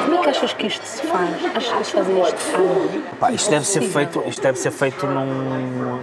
Como 0.09 0.21
é 0.21 0.23
que 0.23 0.29
achas 0.29 0.53
que 0.53 0.65
isto 0.65 0.83
se 0.83 1.03
faz? 1.03 1.29
Achas 1.55 1.67
que 1.67 1.75
eles 1.75 1.89
fazem 1.91 2.21
isto 2.23 2.57
mão? 2.57 3.03
Pá, 3.19 3.31
isto, 3.31 3.51
deve 3.51 3.67
ser 3.67 3.81
feito, 3.81 4.23
isto 4.25 4.41
deve 4.41 4.57
ser 4.57 4.71
feito 4.71 5.05
num, 5.05 6.01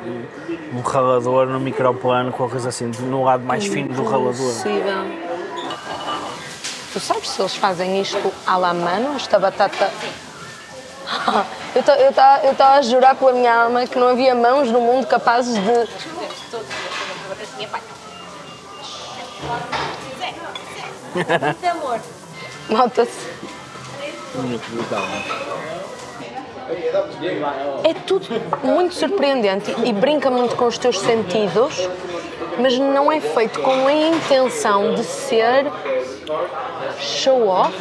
num 0.72 0.80
ralador, 0.80 1.48
num 1.48 1.58
microplano, 1.58 2.30
qualquer 2.30 2.52
coisa 2.52 2.68
assim, 2.68 2.88
no 3.00 3.24
lado 3.24 3.42
mais 3.42 3.66
fino 3.66 3.92
do 3.92 4.04
ralador. 4.04 4.32
Possível. 4.32 5.04
Tu 6.92 7.00
sabes 7.00 7.28
se 7.28 7.42
eles 7.42 7.56
fazem 7.56 8.00
isto 8.00 8.32
à 8.46 8.56
la 8.56 8.72
mano, 8.72 9.16
esta 9.16 9.40
batata? 9.40 9.90
Eu 11.74 11.80
estava 12.52 12.74
a 12.76 12.82
jurar 12.82 13.16
pela 13.16 13.32
minha 13.32 13.52
alma 13.52 13.88
que 13.88 13.98
não 13.98 14.06
havia 14.08 14.36
mãos 14.36 14.70
no 14.70 14.80
mundo 14.80 15.08
capazes 15.08 15.56
de. 15.56 15.88
Nota-se. 22.70 23.35
É 27.84 27.94
tudo 27.94 28.26
muito 28.62 28.94
surpreendente 28.94 29.74
e 29.84 29.92
brinca 29.92 30.30
muito 30.30 30.56
com 30.56 30.66
os 30.66 30.76
teus 30.76 30.98
sentidos, 30.98 31.88
mas 32.58 32.76
não 32.78 33.10
é 33.12 33.20
feito 33.20 33.60
com 33.60 33.86
a 33.86 33.92
intenção 33.92 34.94
de 34.94 35.04
ser 35.04 35.70
show 36.98 37.46
off. 37.46 37.72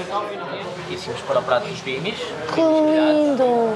E 0.89 0.97
seguimos 0.97 1.21
para 1.21 1.39
o 1.39 1.43
prato 1.43 1.67
dos 1.67 1.79
bimis. 1.81 2.19
Que 2.53 2.62
lindo! 2.62 3.75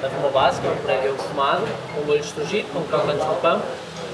Da 0.00 0.08
forma 0.08 0.30
básica, 0.30 0.68
um 0.68 0.76
prego 0.76 1.12
defumado, 1.14 1.66
um 2.00 2.06
molho 2.06 2.20
estrugido, 2.20 2.68
com 2.72 2.82
crocantes 2.84 3.26
no 3.26 3.34
pão, 3.36 3.60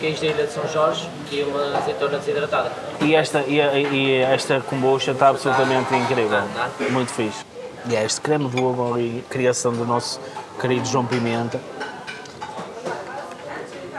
queijo 0.00 0.20
da 0.20 0.26
ilha 0.26 0.46
de 0.46 0.52
São 0.52 0.66
Jorge 0.66 1.08
e 1.30 1.42
uma 1.42 1.78
azeitona 1.78 2.18
desidratada. 2.18 2.72
E 3.00 3.14
esta, 3.14 3.40
e, 3.46 3.60
e 3.60 4.16
esta 4.16 4.60
kombucha 4.60 5.12
está 5.12 5.28
absolutamente 5.28 5.94
incrível. 5.94 6.42
Muito 6.90 7.12
fixe. 7.12 7.51
E 7.88 7.96
é 7.96 8.04
este 8.04 8.20
creme 8.20 8.48
do 8.48 8.64
ovo 8.64 8.94
ali, 8.94 9.24
criação 9.28 9.72
do 9.72 9.84
nosso 9.84 10.20
querido 10.60 10.86
João 10.86 11.04
Pimenta. 11.04 11.60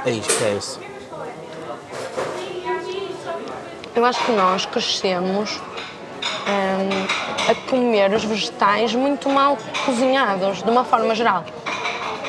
É 0.06 0.12
isto, 0.12 0.44
é 0.44 0.54
isso. 0.54 0.80
Eu 3.96 4.06
acho 4.06 4.24
que 4.26 4.32
nós 4.32 4.66
crescemos 4.66 5.62
hum, 6.48 7.08
a 7.50 7.70
comer 7.70 8.12
os 8.14 8.24
vegetais 8.24 8.96
muito 8.96 9.30
mal 9.30 9.58
cozinhados, 9.86 10.64
de 10.64 10.70
uma 10.70 10.84
forma 10.84 11.14
geral. 11.14 11.44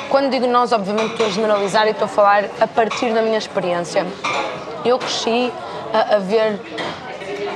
Quando 0.09 0.31
digo 0.31 0.47
nós, 0.47 0.73
obviamente 0.73 1.13
estou 1.13 1.27
a 1.27 1.31
generalizar 1.31 1.87
e 1.87 1.91
estou 1.91 2.05
a 2.07 2.09
falar 2.09 2.45
a 2.61 2.67
partir 2.67 3.13
da 3.15 3.23
minha 3.23 3.39
experiência. 3.39 4.07
Eu 4.85 4.99
cresci 4.99 5.53
a, 5.93 6.17
a 6.17 6.19
ver 6.19 6.61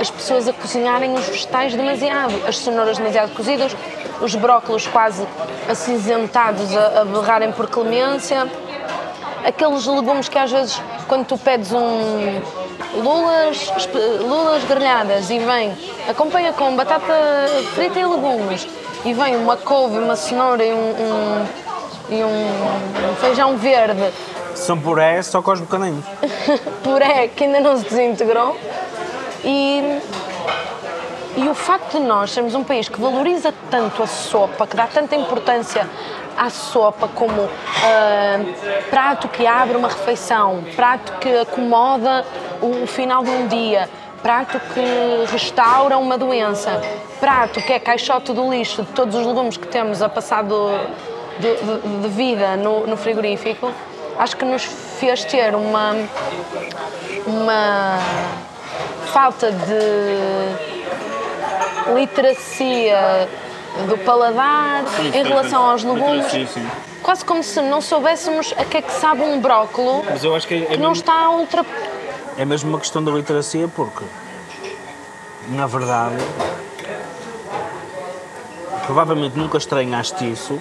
as 0.00 0.11
pessoas 0.11 0.47
a 0.49 0.52
cozinharem 0.52 1.14
os 1.14 1.26
vegetais 1.26 1.75
demasiado, 1.75 2.35
as 2.47 2.59
cenouras 2.59 2.99
demasiado 2.99 3.35
cozidas, 3.35 3.76
os 4.21 4.35
brócolos 4.35 4.87
quase 4.87 5.26
acinzentados 5.69 6.76
a, 6.76 7.00
a 7.02 7.05
berrarem 7.05 7.52
por 7.52 7.69
clemência, 7.69 8.47
aqueles 9.45 9.87
legumes 9.87 10.28
que 10.28 10.38
às 10.38 10.50
vezes 10.50 10.81
quando 11.07 11.25
tu 11.26 11.38
pedes 11.38 11.73
um 11.73 12.40
lulas, 13.02 13.71
lulas 14.21 14.64
grelhadas 14.64 15.31
e 15.31 15.38
vem, 15.38 15.76
acompanha 16.09 16.52
com 16.52 16.75
batata 16.76 17.14
frita 17.75 17.99
e 17.99 18.05
legumes 18.05 18.67
e 19.05 19.12
vem 19.12 19.37
uma 19.37 19.57
couve, 19.57 19.99
uma 19.99 20.17
cenoura 20.17 20.64
e 20.64 20.73
um, 20.73 20.76
um- 20.76 21.47
e 22.11 22.25
um 22.25 23.14
feijão 23.21 23.57
verde. 23.59 24.02
São 24.55 24.78
puré 24.78 25.23
só 25.23 25.43
com 25.43 25.52
os 25.52 25.61
bocadinhos. 25.61 26.05
puré 26.83 27.28
que 27.28 27.45
ainda 27.45 27.61
não 27.61 27.76
se 27.76 27.85
desintegrou 27.85 28.57
e 31.40 31.49
o 31.49 31.54
facto 31.54 31.92
de 31.99 32.00
nós 32.04 32.30
sermos 32.33 32.54
um 32.54 32.64
país 32.64 32.88
que 32.88 33.00
valoriza 33.00 33.54
tanto 33.71 34.02
a 34.02 34.07
sopa, 34.07 34.66
que 34.66 34.76
dá 34.76 34.87
tanta 34.87 35.14
importância 35.14 35.88
à 36.37 36.50
sopa 36.50 37.09
como 37.14 37.49
ah, 37.85 38.38
prato 38.90 39.28
que 39.28 39.47
abre 39.47 39.76
uma 39.76 39.88
refeição, 39.88 40.64
prato 40.75 41.12
que 41.21 41.28
acomoda 41.38 42.25
o, 42.61 42.83
o 42.85 42.87
final 42.87 43.23
de 43.23 43.30
um 43.30 43.47
dia, 43.47 43.88
prato 44.23 44.59
que 44.75 45.30
restaura 45.33 45.97
uma 45.97 46.18
doença, 46.18 46.80
prato 47.21 47.61
que 47.62 47.73
é 47.73 47.78
caixote 47.78 48.33
do 48.33 48.50
lixo 48.50 48.83
de 48.83 48.92
todos 48.92 49.14
os 49.14 49.25
legumes 49.26 49.57
que 49.57 49.66
temos 49.68 50.02
a 50.02 50.09
passar 50.09 50.42
do- 50.42 50.71
de, 51.38 51.54
de- 51.54 52.00
de 52.02 52.09
vida 52.09 52.57
no, 52.57 52.85
no 52.87 52.97
frigorífico, 52.97 53.71
acho 54.18 54.37
que 54.37 54.45
nos 54.45 54.64
fez 54.64 55.25
ter 55.25 55.54
uma, 55.54 55.95
uma 57.26 57.99
falta 59.12 59.52
de 59.52 60.77
literacia 61.95 63.28
do 63.87 63.99
paladar 63.99 64.85
em 65.14 65.23
relação 65.23 65.64
aos 65.64 65.85
legumes. 65.85 66.26
Quase 67.02 67.25
como 67.25 67.42
se 67.42 67.61
não 67.61 67.80
soubéssemos 67.80 68.52
a 68.57 68.64
que 68.64 68.78
é 68.78 68.83
que 68.83 68.92
sabe 68.92 69.23
um 69.23 69.40
brócolo 69.40 70.04
Mas 70.04 70.25
eu 70.25 70.35
acho 70.35 70.47
que 70.49 70.54
é, 70.54 70.59
é 70.59 70.66
que 70.66 70.76
não 70.76 70.90
mesmo, 70.90 71.02
está 71.02 71.12
a 71.12 71.30
ultra. 71.30 71.64
é 72.37 72.45
mesmo 72.45 72.71
uma 72.71 72.78
questão 72.78 73.02
da 73.02 73.12
literacia, 73.12 73.68
porque, 73.68 74.04
na 75.50 75.66
verdade, 75.66 76.16
provavelmente 78.85 79.38
nunca 79.38 79.59
estranhaste 79.59 80.30
isso 80.30 80.61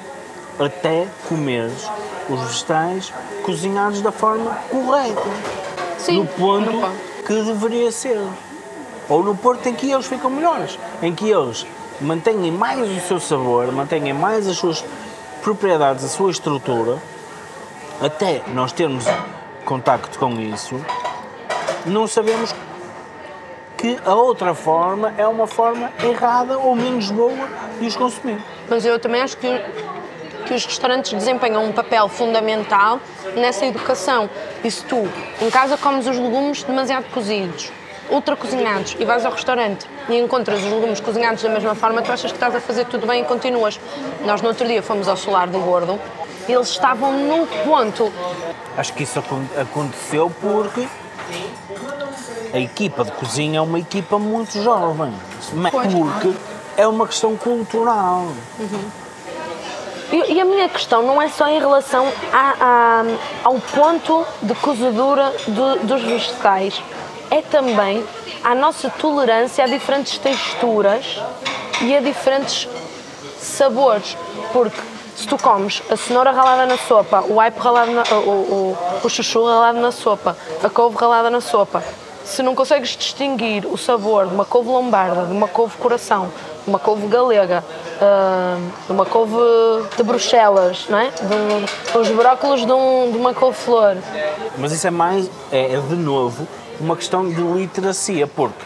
até 0.59 1.07
comeres 1.27 1.89
os 2.29 2.41
vegetais 2.41 3.13
cozinhados 3.43 4.01
da 4.01 4.11
forma 4.11 4.51
correta. 4.69 5.21
Sim, 5.97 6.19
no 6.19 6.27
ponto. 6.27 6.71
que 7.25 7.33
deveria 7.33 7.91
ser. 7.91 8.19
Ou 9.09 9.23
no 9.23 9.35
ponto 9.35 9.67
em 9.67 9.73
que 9.73 9.91
eles 9.91 10.05
ficam 10.05 10.29
melhores. 10.29 10.77
Em 11.01 11.13
que 11.13 11.29
eles 11.29 11.65
mantêm 12.01 12.51
mais 12.51 12.79
o 12.79 12.99
seu 13.07 13.19
sabor, 13.19 13.71
mantêm 13.71 14.13
mais 14.13 14.47
as 14.47 14.57
suas 14.57 14.83
propriedades, 15.41 16.03
a 16.03 16.07
sua 16.07 16.31
estrutura, 16.31 16.97
até 18.01 18.41
nós 18.53 18.71
termos 18.71 19.05
contacto 19.65 20.19
com 20.19 20.31
isso, 20.39 20.79
não 21.85 22.07
sabemos 22.07 22.53
que 23.77 23.97
a 24.05 24.13
outra 24.15 24.53
forma 24.53 25.13
é 25.17 25.27
uma 25.27 25.47
forma 25.47 25.91
errada 26.03 26.57
ou 26.57 26.75
menos 26.75 27.11
boa 27.11 27.47
de 27.79 27.87
os 27.87 27.95
consumir. 27.95 28.43
Mas 28.69 28.85
eu 28.85 28.99
também 28.99 29.21
acho 29.21 29.37
que, 29.37 29.47
que 30.45 30.53
os 30.53 30.65
restaurantes 30.65 31.13
desempenham 31.13 31.63
um 31.63 31.71
papel 31.71 32.09
fundamental 32.09 32.99
nessa 33.35 33.65
educação. 33.65 34.29
E 34.63 34.71
se 34.71 34.83
tu, 34.83 35.07
em 35.41 35.49
casa, 35.49 35.77
comes 35.77 36.07
os 36.07 36.17
legumes 36.17 36.63
demasiado 36.63 37.05
cozidos, 37.11 37.71
ultra 38.09 38.35
cozinhados, 38.35 38.95
e 38.99 39.05
vais 39.05 39.25
ao 39.25 39.31
restaurante 39.31 39.85
e 40.09 40.17
encontras 40.17 40.63
os 40.63 40.71
legumes 40.71 40.99
cozinhados 40.99 41.41
da 41.43 41.49
mesma 41.49 41.75
forma, 41.75 42.01
tu 42.01 42.11
achas 42.11 42.31
que 42.31 42.37
estás 42.37 42.55
a 42.55 42.61
fazer 42.61 42.85
tudo 42.85 43.05
bem 43.07 43.21
e 43.21 43.25
continuas. 43.25 43.79
Nós, 44.25 44.41
no 44.41 44.47
outro 44.49 44.67
dia, 44.67 44.81
fomos 44.81 45.07
ao 45.07 45.17
solar 45.17 45.47
do 45.47 45.59
Gordo 45.59 45.99
e 46.47 46.53
eles 46.53 46.69
estavam 46.69 47.11
no 47.11 47.45
ponto. 47.65 48.11
Acho 48.77 48.93
que 48.93 49.03
isso 49.03 49.19
acon- 49.19 49.45
aconteceu 49.59 50.31
porque 50.41 50.87
a 52.53 52.59
equipa 52.59 53.03
de 53.03 53.11
cozinha 53.11 53.59
é 53.59 53.61
uma 53.61 53.79
equipa 53.79 54.17
muito 54.17 54.61
jovem. 54.61 55.13
Mas. 55.53 55.71
Porque 55.71 56.33
é 56.77 56.87
uma 56.87 57.05
questão 57.07 57.35
cultural. 57.35 58.27
E, 60.11 60.33
e 60.35 60.39
a 60.39 60.45
minha 60.45 60.69
questão 60.69 61.01
não 61.03 61.21
é 61.21 61.27
só 61.27 61.47
em 61.49 61.59
relação 61.59 62.07
a- 62.31 62.55
a- 62.61 63.03
ao 63.43 63.55
ponto 63.55 64.25
de 64.41 64.55
cozedura 64.55 65.33
do- 65.49 65.79
dos 65.85 66.01
vegetais, 66.01 66.81
é 67.37 67.41
também 67.41 68.03
a 68.43 68.55
nossa 68.55 68.89
tolerância 68.89 69.63
a 69.63 69.67
diferentes 69.67 70.17
texturas 70.17 71.19
e 71.81 71.95
a 71.95 71.99
diferentes 72.01 72.67
sabores. 73.39 74.17
Porque 74.51 74.77
se 75.15 75.27
tu 75.27 75.37
comes 75.37 75.81
a 75.89 75.95
cenoura 75.95 76.31
ralada 76.31 76.65
na 76.65 76.77
sopa, 76.77 77.23
o 77.27 77.39
aipo 77.39 77.59
ralado 77.59 77.91
na, 77.91 78.03
o, 78.11 78.29
o, 78.29 78.77
o 79.03 79.09
chuchu 79.09 79.45
ralado 79.45 79.79
na 79.79 79.91
sopa, 79.91 80.37
a 80.63 80.69
couve 80.69 80.97
ralada 80.97 81.29
na 81.29 81.41
sopa, 81.41 81.83
se 82.23 82.43
não 82.43 82.53
consegues 82.55 82.89
distinguir 82.89 83.65
o 83.65 83.77
sabor 83.77 84.27
de 84.27 84.33
uma 84.33 84.45
couve 84.45 84.69
lombarda, 84.69 85.25
de 85.25 85.31
uma 85.31 85.47
couve 85.47 85.77
coração, 85.77 86.29
de 86.63 86.69
uma 86.69 86.77
couve 86.79 87.07
galega, 87.07 87.63
ah, 88.01 88.57
de 88.85 88.91
uma 88.91 89.05
couve 89.05 89.35
de 89.95 90.03
Bruxelas, 90.03 90.85
não 90.89 90.99
é? 90.99 91.09
De 91.09 91.33
um- 91.33 91.99
os 92.01 92.09
brócolos 92.09 92.65
de, 92.65 92.71
um- 92.71 93.11
de 93.11 93.17
uma 93.17 93.33
couve-flor. 93.33 93.95
Mas 94.57 94.71
isso 94.73 94.85
é 94.85 94.91
mais, 94.91 95.29
é, 95.51 95.73
é 95.75 95.79
de 95.79 95.95
novo, 95.95 96.45
uma 96.79 96.95
questão 96.95 97.27
de 97.27 97.41
literacia, 97.41 98.27
porque 98.27 98.65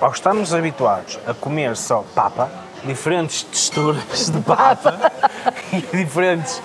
ao 0.00 0.10
estarmos 0.10 0.52
habituados 0.52 1.18
a 1.26 1.32
comer 1.32 1.76
só 1.76 2.04
papa, 2.14 2.50
diferentes 2.84 3.42
texturas 3.42 4.30
de 4.30 4.40
papa 4.40 5.10
e 5.72 5.80
diferentes 5.96 6.60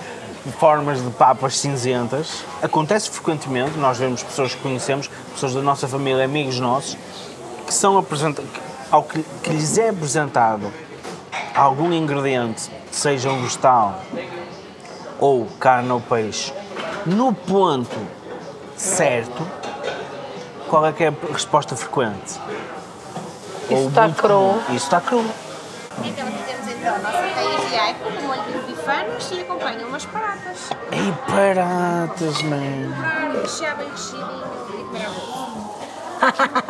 formas 0.58 1.02
de 1.02 1.10
papas 1.10 1.58
cinzentas, 1.58 2.44
acontece 2.60 3.10
frequentemente, 3.10 3.78
nós 3.78 3.98
vemos 3.98 4.22
pessoas 4.22 4.54
que 4.54 4.60
conhecemos, 4.60 5.08
pessoas 5.32 5.54
da 5.54 5.62
nossa 5.62 5.86
família, 5.86 6.24
amigos 6.24 6.58
nossos, 6.58 6.96
que 7.66 7.72
são 7.72 7.96
apresentados, 7.96 8.50
ao 8.90 9.04
que, 9.04 9.24
que 9.42 9.50
lhes 9.50 9.78
é 9.78 9.88
apresentado 9.88 10.72
algum 11.54 11.92
ingrediente, 11.92 12.70
seja 12.90 13.30
um 13.30 13.42
vegetal 13.42 14.00
ou 15.18 15.46
carne 15.58 15.90
ou 15.90 16.00
peixe, 16.00 16.52
no 17.06 17.32
ponto 17.32 17.96
certo, 18.76 19.46
qual 20.72 20.86
é 20.86 20.92
que 20.94 21.04
é 21.04 21.08
a 21.08 21.32
resposta 21.32 21.76
frequente? 21.76 22.40
Isso 23.68 23.88
está 23.88 24.08
cru. 24.08 24.54
Isso 24.68 24.86
está 24.86 25.02
cru. 25.02 25.22
Então 26.02 26.24
temos 26.24 26.66
então 26.66 26.98
nossas 27.02 27.68
de 27.68 27.76
aipo 27.76 28.04
com 28.04 28.26
molho 28.26 28.42
de 28.42 28.72
bifanos 28.72 29.30
e 29.32 29.40
acompanham 29.42 29.86
umas 29.90 30.06
paratas. 30.06 30.70
Ei, 30.90 31.12
paratas, 31.28 32.42
man. 32.44 32.90
Para 32.98 33.42
rechear 33.42 33.76
bem 33.76 33.94
e. 33.94 34.24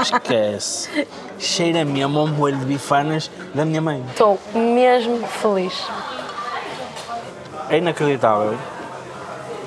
Esquece. 0.03 1.07
Cheira 1.39 1.85
mesmo 1.85 2.19
ao 2.19 2.27
molho 2.27 2.57
de 2.57 2.65
bifanas 2.65 3.31
da 3.55 3.65
minha 3.65 3.81
mãe. 3.81 4.05
Estou 4.11 4.37
mesmo 4.53 5.25
feliz. 5.29 5.81
É 7.69 7.79
inacreditável 7.79 8.59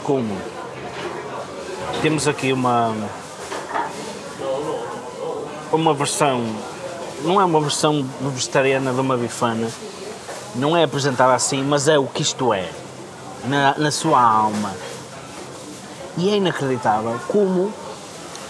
como 0.04 0.38
temos 2.02 2.28
aqui 2.28 2.52
uma 2.52 2.94
uma 5.72 5.94
versão 5.94 6.44
não 7.24 7.40
é 7.40 7.46
uma 7.46 7.60
versão 7.60 8.06
vegetariana 8.22 8.94
de 8.94 9.00
uma 9.00 9.18
bifana 9.18 9.70
não 10.56 10.76
é 10.76 10.84
apresentada 10.84 11.34
assim 11.34 11.64
mas 11.64 11.88
é 11.88 11.98
o 11.98 12.06
que 12.06 12.22
isto 12.22 12.54
é 12.54 12.70
na, 13.46 13.78
na 13.78 13.92
sua 13.92 14.22
alma 14.22 14.74
e 16.18 16.30
é 16.30 16.38
inacreditável 16.38 17.20
como 17.28 17.74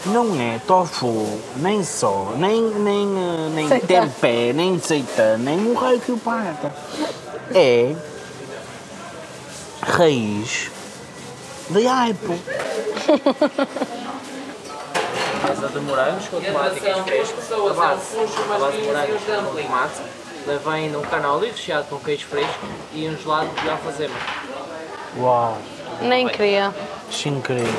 não 0.05 0.39
é 0.39 0.59
tofu, 0.67 1.39
nem 1.55 1.83
só, 1.83 2.33
nem, 2.37 2.61
nem, 2.61 3.07
eh, 3.07 3.49
nem 3.55 3.67
tempé, 3.79 4.53
nem 4.53 4.79
seitan, 4.79 5.37
nem 5.39 5.57
um 5.57 5.73
raio 5.73 5.99
que 5.99 6.11
o 6.11 6.17
parta. 6.17 6.71
É 7.51 7.95
raiz 9.81 10.69
de 11.69 11.87
aipo. 11.87 12.35
Casa 15.65 15.79
de 15.79 15.85
morangos 15.85 16.27
com 16.27 16.39
tomate 16.39 16.77
e 16.77 16.79
queijo 16.79 17.03
fresco. 17.03 17.37
A 17.69 17.73
base, 17.73 18.17
a 18.19 18.57
base 18.59 18.77
de 18.77 18.83
morangos 18.85 19.21
com 19.23 19.61
tomate. 19.63 20.01
Leva 20.45 20.73
ainda 20.73 20.99
um 20.99 21.01
canoli 21.01 21.47
recheado 21.47 21.87
com 21.89 21.97
queijo 21.97 22.27
fresco 22.27 22.67
e 22.93 23.09
um 23.09 23.17
gelado 23.17 23.49
de 23.49 23.67
alfazema. 23.67 24.13
Uau, 25.17 25.57
Nem 26.01 26.27
queria. 26.27 26.71
é 27.09 27.29
incrível. 27.29 27.73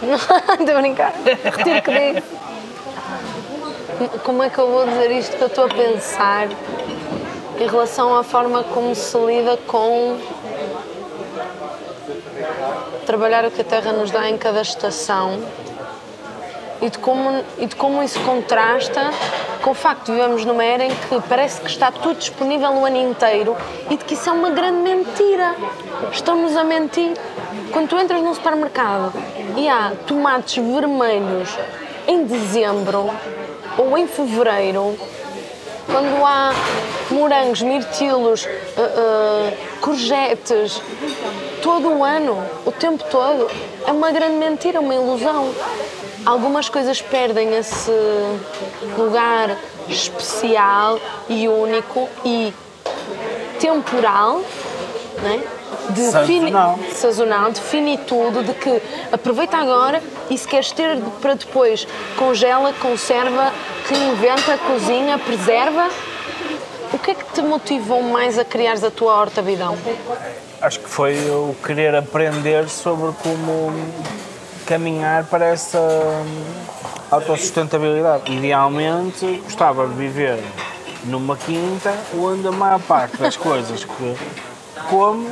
Estou 0.58 0.76
a 0.76 0.80
brincar. 0.80 1.12
Retiro 1.24 1.78
o 1.78 1.82
que 1.82 2.12
digo. 2.12 2.22
Como 4.24 4.42
é 4.42 4.48
que 4.48 4.58
eu 4.58 4.70
vou 4.70 4.86
dizer 4.86 5.10
isto 5.10 5.36
que 5.36 5.42
eu 5.42 5.48
estou 5.48 5.66
a 5.66 5.68
pensar 5.68 6.48
em 7.60 7.68
relação 7.68 8.16
à 8.16 8.24
forma 8.24 8.64
como 8.64 8.94
se 8.94 9.18
lida 9.18 9.58
com 9.66 10.18
trabalhar 13.04 13.44
o 13.44 13.50
que 13.50 13.60
a 13.60 13.64
Terra 13.64 13.92
nos 13.92 14.10
dá 14.10 14.30
em 14.30 14.38
cada 14.38 14.62
estação 14.62 15.38
e 16.82 16.90
de 16.90 16.98
como, 16.98 17.44
e 17.58 17.66
de 17.66 17.76
como 17.76 18.02
isso 18.02 18.20
contrasta 18.20 19.10
com 19.62 19.70
o 19.70 19.74
facto 19.74 20.06
de 20.06 20.12
vivemos 20.12 20.44
numa 20.44 20.64
era 20.64 20.84
em 20.84 20.90
que 20.90 21.20
parece 21.28 21.60
que 21.60 21.68
está 21.68 21.92
tudo 21.92 22.16
disponível 22.16 22.70
o 22.72 22.84
ano 22.84 22.96
inteiro 22.96 23.56
e 23.88 23.96
de 23.96 24.04
que 24.04 24.14
isso 24.14 24.28
é 24.28 24.32
uma 24.32 24.50
grande 24.50 24.78
mentira. 24.78 25.54
Estão-nos 26.12 26.56
a 26.56 26.64
mentir. 26.64 27.16
Quando 27.70 27.88
tu 27.88 27.96
entras 27.96 28.20
num 28.20 28.34
supermercado 28.34 29.12
e 29.56 29.68
há 29.68 29.92
tomates 30.06 30.56
vermelhos 30.56 31.56
em 32.08 32.24
dezembro 32.24 33.08
ou 33.78 33.96
em 33.96 34.08
fevereiro, 34.08 34.98
quando 35.86 36.24
há 36.26 36.52
morangos, 37.10 37.62
mirtilos, 37.62 38.48
ah, 38.76 38.80
ah, 38.80 39.52
courgettes, 39.80 40.82
todo 41.62 41.88
o 41.88 42.02
ano, 42.02 42.42
o 42.66 42.72
tempo 42.72 43.04
todo, 43.10 43.48
é 43.86 43.92
uma 43.92 44.10
grande 44.10 44.36
mentira, 44.36 44.80
uma 44.80 44.94
ilusão. 44.94 45.52
Algumas 46.24 46.68
coisas 46.68 47.00
perdem 47.02 47.54
esse 47.56 47.90
lugar 48.96 49.56
especial 49.88 51.00
e 51.28 51.48
único 51.48 52.08
e 52.24 52.52
temporal, 53.58 54.42
né? 55.22 55.40
de 55.90 56.00
Sazonal. 56.02 56.76
fini- 56.78 56.92
sazonal, 56.94 57.50
de 57.50 57.60
finitude, 57.60 58.44
de 58.44 58.54
que 58.54 58.80
aproveita 59.10 59.56
agora 59.56 60.00
e 60.30 60.38
se 60.38 60.46
queres 60.46 60.70
ter 60.70 60.96
para 61.20 61.34
depois, 61.34 61.86
congela, 62.16 62.72
conserva, 62.74 63.52
reinventa, 63.88 64.56
cozinha, 64.58 65.18
preserva. 65.18 65.88
O 66.92 66.98
que 66.98 67.10
é 67.10 67.14
que 67.14 67.24
te 67.32 67.42
motivou 67.42 68.00
mais 68.02 68.38
a 68.38 68.44
criares 68.44 68.84
a 68.84 68.90
tua 68.90 69.12
horta 69.14 69.42
bidão? 69.42 69.76
Acho 70.60 70.78
que 70.80 70.88
foi 70.88 71.14
o 71.30 71.54
querer 71.66 71.94
aprender 71.96 72.68
sobre 72.68 73.12
como 73.22 73.72
caminhar 74.66 75.24
para 75.24 75.46
essa 75.46 75.78
autossustentabilidade. 77.10 78.32
Idealmente, 78.32 79.40
gostava 79.44 79.86
de 79.86 79.94
viver 79.94 80.42
numa 81.04 81.36
quinta 81.36 81.94
onde 82.18 82.46
a 82.46 82.52
maior 82.52 82.80
parte 82.80 83.16
das 83.16 83.36
coisas 83.36 83.84
que 83.84 84.16
como 84.88 85.28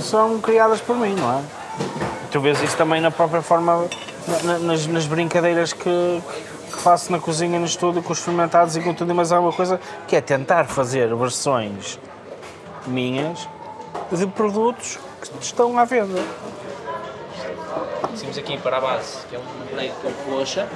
são 0.00 0.38
criadas 0.40 0.80
por 0.80 0.96
mim, 0.96 1.14
não 1.14 1.38
é? 1.38 1.42
Tu 2.30 2.40
vês 2.40 2.60
isso 2.62 2.76
também 2.76 3.00
na 3.00 3.10
própria 3.10 3.40
forma, 3.42 3.86
na- 4.28 4.42
na- 4.52 4.58
nas, 4.58 4.86
nas 4.86 5.06
brincadeiras 5.06 5.72
que, 5.72 6.22
que 6.72 6.78
faço 6.78 7.10
na 7.10 7.18
cozinha, 7.18 7.58
no 7.58 7.64
estúdio, 7.66 8.02
com 8.02 8.12
os 8.12 8.18
fermentados 8.18 8.76
e 8.76 8.80
com 8.80 8.92
tudo 8.92 9.10
e 9.10 9.14
mais 9.14 9.32
alguma 9.32 9.52
coisa, 9.52 9.80
que 10.06 10.14
é 10.14 10.20
tentar 10.20 10.66
fazer 10.66 11.14
versões 11.16 11.98
minhas 12.86 13.48
de 14.12 14.26
produtos 14.26 14.98
que 15.20 15.42
estão 15.44 15.78
à 15.78 15.84
venda. 15.84 16.22
Seguimos 18.14 18.38
aqui 18.38 18.58
para 18.58 18.78
a 18.78 18.80
base, 18.80 19.18
que 19.28 19.36
é 19.36 19.38
um 19.38 19.76
leite 19.76 19.94
com 20.02 20.30
roxa. 20.34 20.66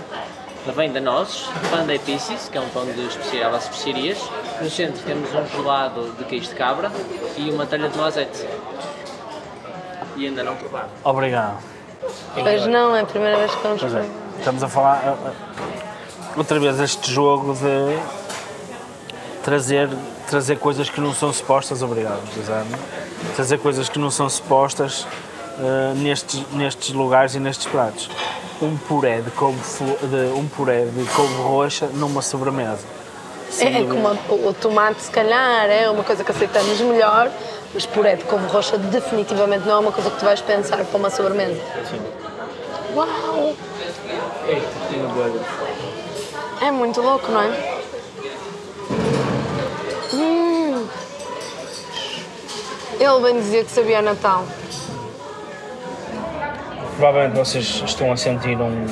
Vem 0.77 0.93
da 0.93 1.01
nozes, 1.01 1.49
pão 1.71 1.87
de 1.87 1.99
pieces, 2.01 2.49
que 2.51 2.59
é 2.59 2.61
um 2.61 2.69
pão 2.69 2.85
de 2.85 3.01
especia- 3.07 3.47
à 3.47 3.51
base 3.51 3.69
de 3.69 3.75
especiarias. 3.77 4.19
No 4.61 4.71
centro 4.71 5.03
temos 5.05 5.31
um 5.35 5.47
gelado 5.47 6.11
de 6.19 6.25
queijo 6.25 6.49
de 6.51 6.55
cabra 6.55 6.93
e 7.37 7.51
uma 7.51 7.65
talha 7.67 7.89
de 7.89 7.97
noisette. 7.97 8.47
E 10.17 10.27
ainda 10.27 10.43
não 10.45 10.55
provado. 10.57 10.91
Obrigado. 11.03 11.59
Pois 12.35 12.67
não, 12.67 12.95
é 12.95 13.01
a 13.01 13.07
primeira 13.07 13.39
vez 13.39 13.55
que 13.55 13.63
vamos 13.63 13.83
é, 13.83 14.05
estamos 14.39 14.63
a 14.63 14.69
falar 14.69 15.03
ah, 15.05 15.17
ah, 15.27 15.33
outra 16.37 16.59
vez 16.59 16.79
este 16.81 17.11
jogo 17.13 17.55
de 17.55 17.99
trazer, 19.43 19.89
trazer 20.29 20.59
coisas 20.59 20.89
que 20.91 21.01
não 21.01 21.13
são 21.15 21.33
supostas, 21.33 21.83
obrigado, 21.83 22.21
Gisana. 22.35 22.79
Trazer 23.35 23.59
coisas 23.59 23.89
que 23.89 23.99
não 23.99 24.11
são 24.11 24.29
supostas 24.29 25.07
ah, 25.61 25.93
nestes, 25.95 26.43
nestes 26.53 26.95
lugares 26.95 27.35
e 27.35 27.41
nestes 27.41 27.67
pratos. 27.67 28.09
Um 28.63 28.77
puré 28.77 29.21
de 29.21 29.31
couve, 29.31 29.59
de, 29.59 30.33
um 30.35 30.49
puré 30.49 30.87
de 30.87 31.05
couve 31.11 31.35
roxa 31.35 31.87
numa 31.93 32.23
sobremesa. 32.23 32.85
Sem 33.51 33.75
É, 33.75 33.81
é 33.83 33.85
como 33.85 34.09
o, 34.09 34.49
o 34.49 34.55
tomate, 34.55 35.03
se 35.03 35.11
calhar, 35.11 35.69
é 35.69 35.91
uma 35.91 36.05
coisa 36.05 36.25
que 36.25 36.31
aceitamos 36.31 36.81
melhor, 36.81 37.31
mas 37.75 37.85
puré 37.85 38.17
de 38.17 38.25
couve 38.25 38.47
roxa 38.47 38.79
definitivamente 38.79 39.67
não 39.67 39.77
é 39.77 39.79
uma 39.79 39.93
coisa 39.93 40.11
que 40.11 40.19
tu 40.19 40.25
vais 40.25 40.41
pensar 40.41 40.85
para 40.85 40.99
uma 40.99 41.11
sobremesa. 41.11 41.61
Sim. 41.91 42.01
Uau! 42.95 43.55
É 46.61 46.71
muito 46.71 47.01
louco, 47.01 47.31
não 47.31 47.41
é? 47.43 47.81
Hum. 50.13 50.87
Ele 52.99 53.21
bem 53.23 53.41
dizia 53.41 53.65
que 53.65 53.71
sabia 53.71 54.03
Natal. 54.03 54.45
Provavelmente 57.01 57.39
vocês 57.39 57.83
estão 57.87 58.13
a 58.13 58.17
sentir 58.19 58.61
um- 58.61 58.87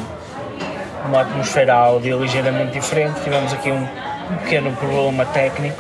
uma 1.05 1.21
atmosfera 1.21 1.75
áudio 1.75 2.19
ligeiramente 2.19 2.73
diferente. 2.73 3.21
Tivemos 3.21 3.53
aqui 3.53 3.71
um, 3.71 3.83
um 4.31 4.37
pequeno 4.39 4.73
problema 4.77 5.27
técnico. 5.27 5.77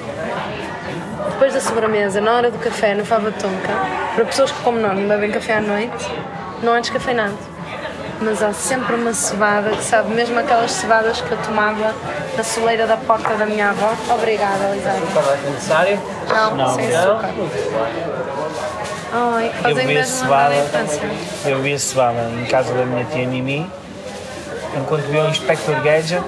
Depois 1.30 1.54
da 1.54 1.60
sobremesa, 1.62 2.20
na 2.20 2.32
hora 2.34 2.50
do 2.50 2.58
café, 2.58 2.92
no 2.94 3.02
Fava 3.02 3.32
Tonka, 3.32 3.72
para 4.14 4.24
pessoas 4.26 4.52
que, 4.52 4.60
como 4.62 4.78
nós, 4.78 4.94
não 4.98 5.08
bebem 5.08 5.30
café 5.30 5.54
à 5.56 5.60
noite, 5.62 6.06
não 6.62 6.76
é 6.76 6.82
descafeinado. 6.82 7.32
Mas 8.20 8.42
há 8.42 8.52
sempre 8.52 8.94
uma 8.94 9.14
cevada, 9.14 9.70
que 9.70 9.82
sabe, 9.82 10.12
mesmo 10.12 10.38
aquelas 10.38 10.72
cevadas 10.72 11.22
que 11.22 11.32
eu 11.32 11.38
tomava 11.38 11.94
na 12.36 12.44
soleira 12.44 12.86
da 12.86 12.98
porta 12.98 13.36
da 13.36 13.46
minha 13.46 13.70
avó. 13.70 13.90
Obrigada, 14.12 14.68
Elisabeth. 14.74 15.00
Qual 15.14 15.24
é 15.32 15.50
necessário? 15.50 16.00
Não, 16.28 16.54
Não. 16.56 16.74
sem 16.74 16.88
Não? 16.88 16.98
açúcar. 17.16 17.30
Ai, 19.12 19.50
Eu 19.64 19.74
vi 19.74 19.82
a 19.82 19.84
mesmo 19.86 20.20
lembrar 20.22 20.50
cevada, 20.50 20.54
da 20.54 20.82
infância. 20.82 21.02
eu 21.46 21.62
vi 21.62 21.72
a 21.72 21.78
cevada 21.78 22.30
em 22.40 22.44
casa 22.44 22.74
da 22.74 22.84
minha 22.84 23.04
tia 23.06 23.26
Mimi, 23.26 23.70
enquanto 24.76 25.02
via 25.06 25.24
o 25.24 25.28
Inspector 25.30 25.80
Gadget, 25.82 26.22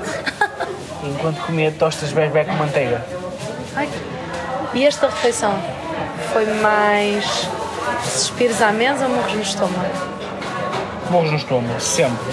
enquanto 1.05 1.41
comia 1.47 1.71
tostas 1.79 2.11
bebê 2.13 2.45
com 2.45 2.53
manteiga. 2.55 3.05
Ai. 3.77 3.89
E 4.73 4.87
esta 4.87 5.09
refeição 5.09 5.55
foi 6.33 6.47
mais 6.55 7.47
suspiros 8.05 8.63
à 8.63 8.73
mesa 8.73 9.05
ou 9.05 9.11
morros 9.11 9.33
no 9.35 9.43
estômago? 9.43 9.91
Morros 11.11 11.31
no 11.33 11.37
estômago, 11.37 11.81
sempre. 11.81 12.33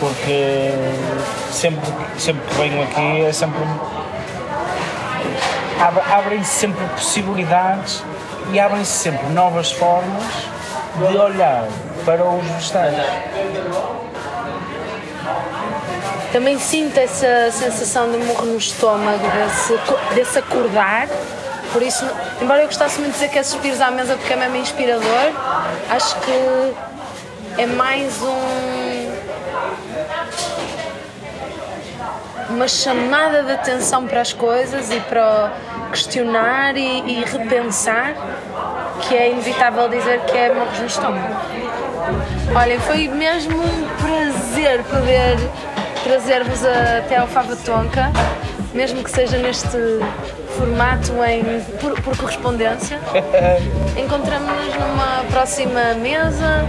Porque 0.00 0.72
sempre, 1.52 1.88
sempre 2.18 2.42
que 2.48 2.54
venho 2.54 2.82
aqui 2.82 3.20
é 3.24 3.32
sempre. 3.32 3.60
abre- 5.80 6.02
Abrem-se 6.12 6.50
sempre 6.50 6.84
possibilidades 6.96 8.02
e 8.50 8.58
abrem-se 8.58 8.90
sempre 8.90 9.26
novas 9.28 9.72
formas 9.72 10.22
de 10.96 11.16
olhar 11.16 11.66
para 12.04 12.24
os 12.24 12.44
vegetais. 12.44 12.94
Também 16.32 16.58
sinto 16.58 16.98
essa 16.98 17.50
sensação 17.50 18.10
de 18.10 18.18
morro 18.18 18.46
no 18.46 18.56
estômago, 18.56 19.18
desse, 19.18 20.14
desse 20.14 20.38
acordar. 20.38 21.08
Por 21.72 21.82
isso, 21.82 22.06
embora 22.40 22.62
eu 22.62 22.66
gostasse 22.66 23.00
muito 23.00 23.12
de 23.12 23.18
dizer 23.18 23.30
que 23.30 23.38
é 23.38 23.42
suspiros 23.42 23.80
à 23.80 23.90
mesa 23.90 24.16
porque 24.16 24.32
é 24.32 24.36
mesmo 24.36 24.56
inspirador, 24.56 25.32
acho 25.90 26.16
que 26.20 26.74
é 27.58 27.66
mais 27.66 28.20
um. 28.22 29.12
uma 32.50 32.68
chamada 32.68 33.42
de 33.42 33.52
atenção 33.52 34.06
para 34.06 34.20
as 34.20 34.32
coisas 34.32 34.90
e 34.90 35.00
para 35.00 35.52
questionar 35.92 36.76
e, 36.76 37.02
e 37.06 37.24
repensar 37.24 38.14
que 39.02 39.14
é 39.14 39.30
inevitável 39.30 39.88
dizer 39.88 40.20
que 40.20 40.36
é 40.36 40.52
morros 40.52 40.78
no 40.78 40.86
estômago. 40.86 41.36
Olha, 42.56 42.80
foi 42.80 43.08
mesmo 43.08 43.56
um 43.62 43.88
prazer 44.00 44.82
poder 44.84 45.36
trazer-vos 46.02 46.64
até 46.64 47.16
ao 47.16 47.28
Fava 47.28 47.54
Tonka, 47.56 48.10
mesmo 48.72 49.04
que 49.04 49.10
seja 49.10 49.36
neste 49.38 49.78
formato 50.56 51.12
em, 51.24 51.60
por, 51.78 52.00
por 52.00 52.16
correspondência. 52.16 52.98
Encontramos-nos 53.96 54.74
numa 54.74 55.24
próxima 55.30 55.94
mesa, 55.94 56.66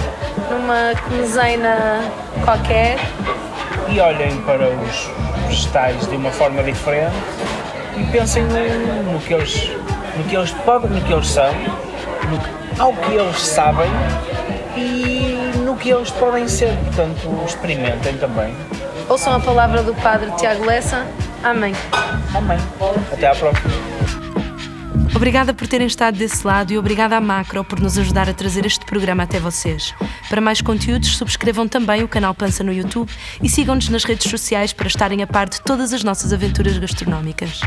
numa 0.51 0.93
meseina 1.17 2.01
qualquer. 2.43 2.97
E 3.89 3.99
olhem 3.99 4.37
para 4.41 4.67
os 4.69 5.09
vegetais 5.47 6.07
de 6.07 6.15
uma 6.15 6.31
forma 6.31 6.61
diferente 6.63 7.15
e 7.97 8.03
pensem 8.11 8.43
no, 8.43 9.13
no 9.13 9.19
que 9.19 9.33
eles 9.33 9.71
no 10.17 10.23
que 10.25 10.35
eles 10.35 10.51
podem, 10.51 10.89
no 10.91 11.01
que 11.01 11.11
eles 11.11 11.27
são, 11.27 11.51
no, 11.53 12.83
ao 12.83 12.93
que 12.93 13.13
eles 13.13 13.39
sabem 13.39 13.89
e 14.75 15.51
no 15.59 15.75
que 15.75 15.89
eles 15.89 16.09
podem 16.11 16.47
ser. 16.47 16.75
Portanto, 16.85 17.43
experimentem 17.45 18.17
também. 18.17 18.53
Ouçam 19.09 19.33
a 19.35 19.39
palavra 19.39 19.83
do 19.83 19.93
Padre 19.95 20.31
Tiago 20.37 20.65
Lessa. 20.65 21.05
Amém. 21.43 21.73
Amém. 22.33 22.57
Até 23.11 23.27
à 23.27 23.35
próxima. 23.35 23.92
Obrigada 25.15 25.53
por 25.53 25.67
terem 25.67 25.87
estado 25.87 26.17
desse 26.17 26.45
lado 26.45 26.73
e 26.73 26.77
obrigada 26.77 27.15
à 27.15 27.21
Macro 27.21 27.63
por 27.63 27.79
nos 27.79 27.97
ajudar 27.97 28.27
a 28.27 28.33
trazer 28.33 28.65
este 28.65 28.83
programa 28.85 29.23
até 29.23 29.39
vocês. 29.39 29.93
Para 30.27 30.41
mais 30.41 30.61
conteúdos, 30.61 31.15
subscrevam 31.15 31.67
também 31.67 32.03
o 32.03 32.07
canal 32.07 32.33
Pança 32.33 32.63
no 32.63 32.73
YouTube 32.73 33.11
e 33.41 33.47
sigam-nos 33.47 33.89
nas 33.89 34.03
redes 34.03 34.29
sociais 34.29 34.73
para 34.73 34.87
estarem 34.87 35.21
a 35.21 35.27
par 35.27 35.47
de 35.47 35.61
todas 35.61 35.93
as 35.93 36.03
nossas 36.03 36.33
aventuras 36.33 36.77
gastronómicas. 36.77 37.61